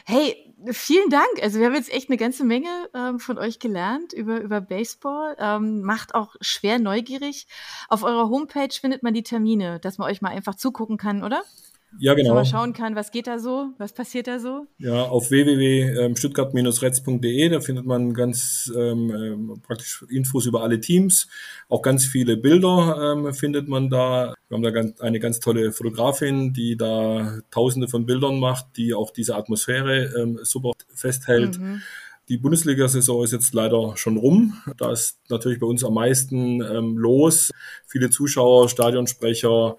Hey, 0.06 0.36
vielen 0.72 1.10
Dank. 1.10 1.42
Also 1.42 1.60
wir 1.60 1.68
haben 1.68 1.76
jetzt 1.76 1.92
echt 1.92 2.10
eine 2.10 2.18
ganze 2.18 2.44
Menge 2.44 2.70
ähm, 2.94 3.20
von 3.20 3.38
euch 3.38 3.60
gelernt 3.60 4.14
über, 4.14 4.42
über 4.42 4.62
Baseball. 4.62 5.36
Ähm, 5.40 5.82
macht 5.82 6.16
auch 6.16 6.36
schwer 6.42 6.80
neugierig. 6.80 7.48
Auf 7.88 8.04
eurer 8.04 8.30
Homepage 8.30 8.74
findet 8.74 9.04
man 9.04 9.14
die 9.14 9.24
Termine, 9.24 9.80
dass 9.80 9.98
man 9.98 10.10
euch 10.10 10.22
mal 10.22 10.30
einfach 10.30 10.56
zugucken 10.56 10.98
kann, 10.98 11.24
oder? 11.24 11.44
Ja, 11.98 12.14
genau. 12.14 12.36
Dass 12.36 12.52
man 12.52 12.60
schauen 12.60 12.74
kann, 12.74 12.96
was 12.96 13.10
geht 13.12 13.28
da 13.28 13.40
so, 13.40 13.72
was 13.78 13.94
passiert 13.94 14.28
da 14.28 14.40
so. 14.40 14.68
Ja, 14.78 15.06
auf 15.06 15.32
www.stuttgart-retz.de, 15.32 17.50
da 17.50 17.62
findet 17.62 17.86
man 17.86 18.14
ganz 18.14 18.72
ähm, 18.76 19.12
ähm, 19.12 19.62
praktisch 19.66 20.06
Infos 20.10 20.46
über 20.46 20.62
alle 20.62 20.80
Teams. 20.80 21.28
Auch 21.68 21.82
ganz 21.82 22.06
viele 22.06 22.38
Bilder 22.38 23.16
ähm, 23.18 23.34
findet 23.34 23.68
man 23.68 23.90
da. 23.90 24.36
Wir 24.50 24.56
haben 24.56 24.64
da 24.64 24.70
ganz, 24.72 25.02
eine 25.02 25.20
ganz 25.20 25.40
tolle 25.40 25.72
Fotografin, 25.72 26.54
die 26.54 26.78
da 26.78 27.40
tausende 27.50 27.88
von 27.88 28.06
Bildern 28.06 28.40
macht, 28.40 28.78
die 28.78 28.94
auch 28.94 29.10
diese 29.12 29.36
Atmosphäre 29.36 30.14
ähm, 30.20 30.40
super 30.44 30.74
festhält. 30.94 31.60
Mhm. 31.60 31.82
Die 32.30 32.38
Bundesliga-Saison 32.38 33.24
ist 33.24 33.34
jetzt 33.34 33.56
leider 33.56 33.98
schon 33.98 34.18
rum. 34.18 34.62
Da 34.78 34.92
ist 34.92 35.18
natürlich 35.30 35.60
bei 35.60 35.66
uns 35.66 35.84
am 35.84 35.96
meisten 35.96 36.62
ähm, 36.62 36.96
los. 36.96 37.50
Viele 37.88 38.12
Zuschauer, 38.12 38.70
Stadionsprecher, 38.70 39.78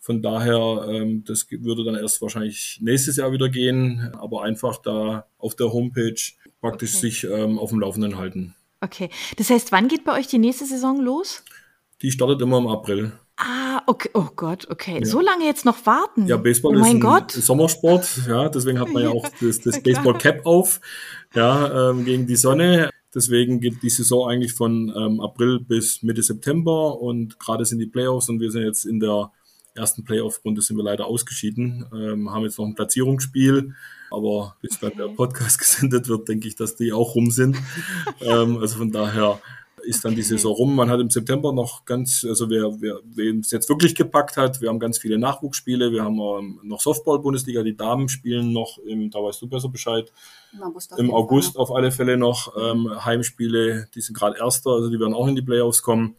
von 0.00 0.22
daher, 0.22 0.86
ähm, 0.88 1.24
das 1.24 1.46
würde 1.50 1.84
dann 1.84 1.94
erst 1.94 2.22
wahrscheinlich 2.22 2.78
nächstes 2.80 3.16
Jahr 3.16 3.32
wieder 3.32 3.50
gehen, 3.50 4.12
aber 4.18 4.42
einfach 4.42 4.78
da 4.78 5.26
auf 5.38 5.54
der 5.54 5.72
Homepage 5.72 6.20
praktisch 6.60 6.96
okay. 6.96 7.00
sich 7.00 7.24
ähm, 7.24 7.58
auf 7.58 7.70
dem 7.70 7.80
Laufenden 7.80 8.16
halten. 8.16 8.54
Okay, 8.80 9.10
das 9.36 9.50
heißt, 9.50 9.72
wann 9.72 9.88
geht 9.88 10.04
bei 10.04 10.18
euch 10.18 10.26
die 10.26 10.38
nächste 10.38 10.64
Saison 10.64 11.00
los? 11.00 11.44
Die 12.00 12.10
startet 12.10 12.40
immer 12.40 12.56
im 12.56 12.66
April. 12.66 13.12
Ah, 13.36 13.82
okay. 13.86 14.08
Oh 14.14 14.28
Gott, 14.36 14.68
okay. 14.70 15.00
Ja. 15.00 15.06
So 15.06 15.20
lange 15.20 15.44
jetzt 15.44 15.66
noch 15.66 15.84
warten. 15.84 16.26
Ja, 16.26 16.38
Baseball 16.38 16.76
oh 16.76 16.80
ist 16.80 16.86
ein 16.86 17.00
Gott. 17.00 17.30
Sommersport, 17.32 18.22
ja, 18.26 18.48
deswegen 18.48 18.80
hat 18.80 18.88
man 18.88 19.02
ja, 19.02 19.08
auch 19.10 19.28
das, 19.40 19.60
das 19.60 19.82
Baseball 19.82 20.16
Cap 20.16 20.46
auf, 20.46 20.80
ja, 21.34 21.90
ähm, 21.90 22.06
gegen 22.06 22.26
die 22.26 22.36
Sonne. 22.36 22.88
Deswegen 23.14 23.60
geht 23.60 23.82
die 23.82 23.90
Saison 23.90 24.30
eigentlich 24.30 24.54
von 24.54 24.92
ähm, 24.96 25.20
April 25.20 25.60
bis 25.60 26.02
Mitte 26.02 26.22
September 26.22 27.00
und 27.00 27.38
gerade 27.38 27.64
sind 27.66 27.80
die 27.80 27.86
Playoffs 27.86 28.28
und 28.28 28.40
wir 28.40 28.50
sind 28.50 28.62
jetzt 28.62 28.84
in 28.84 29.00
der 29.00 29.32
ersten 29.74 30.04
Playoff-Runde 30.04 30.62
sind 30.62 30.76
wir 30.76 30.84
leider 30.84 31.06
ausgeschieden, 31.06 31.86
ähm, 31.92 32.30
haben 32.30 32.44
jetzt 32.44 32.58
noch 32.58 32.66
ein 32.66 32.74
Platzierungsspiel, 32.74 33.74
aber 34.10 34.56
bis 34.60 34.78
dann 34.80 34.96
der 34.96 35.08
Podcast 35.08 35.58
gesendet 35.58 36.08
wird, 36.08 36.28
denke 36.28 36.48
ich, 36.48 36.56
dass 36.56 36.76
die 36.76 36.92
auch 36.92 37.14
rum 37.14 37.30
sind. 37.30 37.56
ähm, 38.20 38.58
also 38.58 38.78
von 38.78 38.90
daher 38.90 39.40
ist 39.82 40.04
dann 40.04 40.14
die 40.14 40.22
Saison 40.22 40.52
rum. 40.52 40.74
Man 40.74 40.90
hat 40.90 41.00
im 41.00 41.10
September 41.10 41.52
noch 41.52 41.84
ganz, 41.84 42.24
also 42.28 42.50
wer, 42.50 42.80
wer 42.80 43.00
wen 43.04 43.40
es 43.40 43.50
jetzt 43.50 43.68
wirklich 43.68 43.94
gepackt 43.94 44.36
hat, 44.36 44.60
wir 44.60 44.68
haben 44.68 44.78
ganz 44.78 44.98
viele 44.98 45.18
Nachwuchsspiele, 45.18 45.92
wir 45.92 46.04
haben 46.04 46.18
ähm, 46.18 46.60
noch 46.62 46.80
Softball-Bundesliga, 46.80 47.62
die 47.62 47.76
Damen 47.76 48.08
spielen 48.08 48.52
noch, 48.52 48.78
im, 48.78 49.10
da 49.10 49.20
weißt 49.20 49.40
du 49.42 49.48
besser 49.48 49.68
Bescheid, 49.68 50.12
im 50.52 50.62
August, 50.62 50.92
auf, 50.92 50.98
Im 50.98 51.14
August 51.14 51.56
auf 51.56 51.72
alle 51.72 51.92
Fälle 51.92 52.16
noch 52.16 52.54
ähm, 52.56 52.90
Heimspiele, 53.04 53.88
die 53.94 54.00
sind 54.00 54.16
gerade 54.16 54.38
Erster, 54.38 54.70
also 54.70 54.90
die 54.90 55.00
werden 55.00 55.14
auch 55.14 55.28
in 55.28 55.36
die 55.36 55.42
Playoffs 55.42 55.82
kommen. 55.82 56.16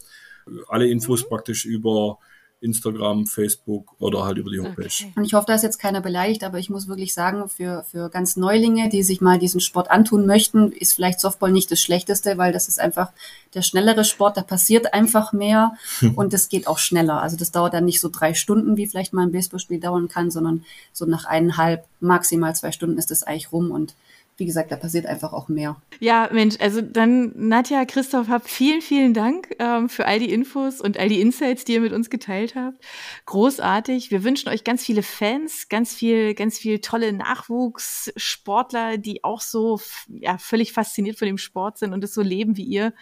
Alle 0.68 0.88
Infos 0.88 1.24
mhm. 1.24 1.30
praktisch 1.30 1.66
über 1.66 2.18
Instagram, 2.62 3.26
Facebook 3.26 3.96
oder 4.00 4.24
halt 4.24 4.38
über 4.38 4.52
die 4.52 4.60
Homepage. 4.60 4.86
Okay. 4.86 5.12
Und 5.16 5.26
ich 5.26 5.34
hoffe, 5.34 5.46
da 5.48 5.56
ist 5.56 5.64
jetzt 5.64 5.80
keiner 5.80 6.00
beleidigt, 6.00 6.44
aber 6.44 6.60
ich 6.60 6.70
muss 6.70 6.88
wirklich 6.88 7.14
sagen, 7.14 7.50
für, 7.50 7.84
für 7.90 8.10
ganz 8.10 8.38
Neulinge, 8.38 8.88
die 8.90 9.02
sich 9.02 9.20
mal 9.20 9.40
diesen 9.40 9.60
Sport 9.60 9.90
antun 9.90 10.28
möchten, 10.28 10.72
ist 10.72 10.94
vielleicht 10.94 11.20
Softball 11.20 11.52
nicht 11.52 11.72
das 11.72 11.82
Schlechteste, 11.82 12.38
weil 12.38 12.54
das 12.54 12.68
ist 12.68 12.80
einfach 12.80 13.12
der 13.56 13.64
schnellere 13.64 14.04
Sport, 14.04 14.38
da 14.38 14.44
passiert 14.44 14.94
einfach 14.94 15.34
mehr 15.34 15.74
und 16.16 16.34
es 16.34 16.50
geht 16.50 16.68
auch 16.68 16.78
schneller. 16.78 17.22
Also 17.22 17.36
das 17.36 17.52
dauert 17.52 17.74
dann 17.74 17.86
nicht 17.86 18.00
so 18.00 18.10
drei 18.10 18.36
Stunden, 18.36 18.78
wie 18.78 18.88
vielleicht 18.88 19.12
mal 19.12 19.24
ein 19.24 19.32
Baseballspiel 19.32 19.80
dauern 19.80 20.08
kann, 20.08 20.30
sondern 20.30 20.64
so 20.94 21.06
nach 21.06 21.26
eineinhalb, 21.26 21.86
maximal 22.00 22.56
zwei 22.56 22.72
Stunden 22.72 22.98
ist 22.98 23.10
das 23.10 23.24
eigentlich 23.24 23.52
rum 23.52 23.72
und 23.72 23.96
wie 24.42 24.48
gesagt, 24.48 24.72
da 24.72 24.76
passiert 24.76 25.06
einfach 25.06 25.34
auch 25.34 25.50
mehr. 25.50 25.80
Ja, 26.00 26.28
Mensch, 26.34 26.56
also 26.60 26.82
dann 26.82 27.32
Nadja, 27.36 27.86
Christoph, 27.86 28.28
habt 28.28 28.50
vielen, 28.50 28.82
vielen 28.82 29.14
Dank 29.14 29.56
ähm, 29.60 29.88
für 29.88 30.08
all 30.08 30.18
die 30.18 30.34
Infos 30.34 30.82
und 30.82 30.98
all 30.98 31.10
die 31.10 31.22
Insights, 31.22 31.64
die 31.64 31.74
ihr 31.74 31.82
mit 31.82 31.94
uns 31.94 32.10
geteilt 32.10 32.56
habt. 32.56 32.84
Großartig. 33.28 34.10
Wir 34.10 34.24
wünschen 34.24 34.50
euch 34.50 34.64
ganz 34.64 34.84
viele 34.84 35.04
Fans, 35.04 35.70
ganz 35.70 35.94
viel, 35.94 36.34
ganz 36.34 36.58
viel 36.58 36.80
tolle 36.80 37.14
Nachwuchssportler, 37.14 38.98
die 38.98 39.24
auch 39.24 39.42
so 39.42 39.80
ja, 40.08 40.40
völlig 40.40 40.74
fasziniert 40.74 41.20
von 41.20 41.28
dem 41.28 41.38
Sport 41.38 41.78
sind 41.78 41.94
und 41.94 42.04
es 42.04 42.16
so 42.16 42.24
leben 42.24 42.58
wie 42.58 42.66
ihr. 42.66 42.96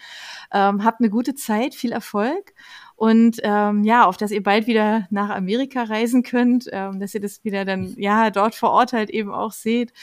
Ähm, 0.52 0.84
habt 0.84 1.00
eine 1.00 1.08
gute 1.08 1.34
Zeit, 1.34 1.74
viel 1.74 1.92
Erfolg 1.92 2.52
und 3.00 3.38
ähm, 3.44 3.82
ja, 3.82 4.04
auf 4.04 4.18
dass 4.18 4.30
ihr 4.30 4.42
bald 4.42 4.66
wieder 4.66 5.06
nach 5.08 5.30
Amerika 5.30 5.84
reisen 5.84 6.22
könnt, 6.22 6.68
ähm, 6.70 7.00
dass 7.00 7.14
ihr 7.14 7.20
das 7.22 7.42
wieder 7.44 7.64
dann 7.64 7.94
ja 7.96 8.28
dort 8.28 8.54
vor 8.54 8.72
Ort 8.72 8.92
halt 8.92 9.08
eben 9.08 9.32
auch 9.32 9.52
seht. 9.52 9.94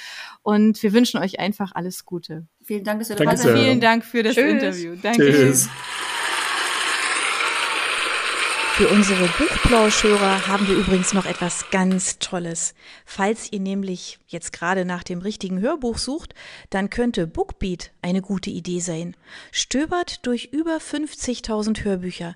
Und 0.42 0.82
wir 0.82 0.94
wünschen 0.94 1.20
euch 1.20 1.40
einfach 1.40 1.74
alles 1.76 2.06
Gute. 2.06 2.48
Vielen 2.64 2.84
Dank, 2.84 2.98
dass 2.98 3.12
ihr 3.12 3.16
dabei 3.16 3.36
seid. 3.36 3.56
Vielen 3.56 3.82
Dank 3.82 4.04
für 4.04 4.24
das 4.24 4.34
Tschüss. 4.34 4.52
Interview. 4.52 4.96
Danke. 5.00 5.32
Tschüss. 5.32 5.70
Für 8.78 8.88
unsere 8.88 9.28
Buchplauschhörer 9.28 10.48
haben 10.48 10.68
wir 10.68 10.76
übrigens 10.76 11.14
noch 11.14 11.28
etwas 11.28 11.70
ganz 11.70 12.18
Tolles. 12.18 12.74
Falls 13.06 13.52
ihr 13.52 13.60
nämlich 13.60 14.18
jetzt 14.26 14.54
gerade 14.54 14.86
nach 14.86 15.04
dem 15.04 15.20
richtigen 15.20 15.62
Hörbuch 15.62 16.00
sucht, 16.00 16.34
dann 16.72 16.90
könnte 16.90 17.28
Bookbeat 17.28 17.92
eine 18.02 18.24
gute 18.24 18.50
Idee 18.50 18.80
sein. 18.80 19.16
Stöbert 19.52 20.26
durch 20.26 20.46
über 20.52 20.78
50.000 20.78 21.84
Hörbücher 21.84 22.36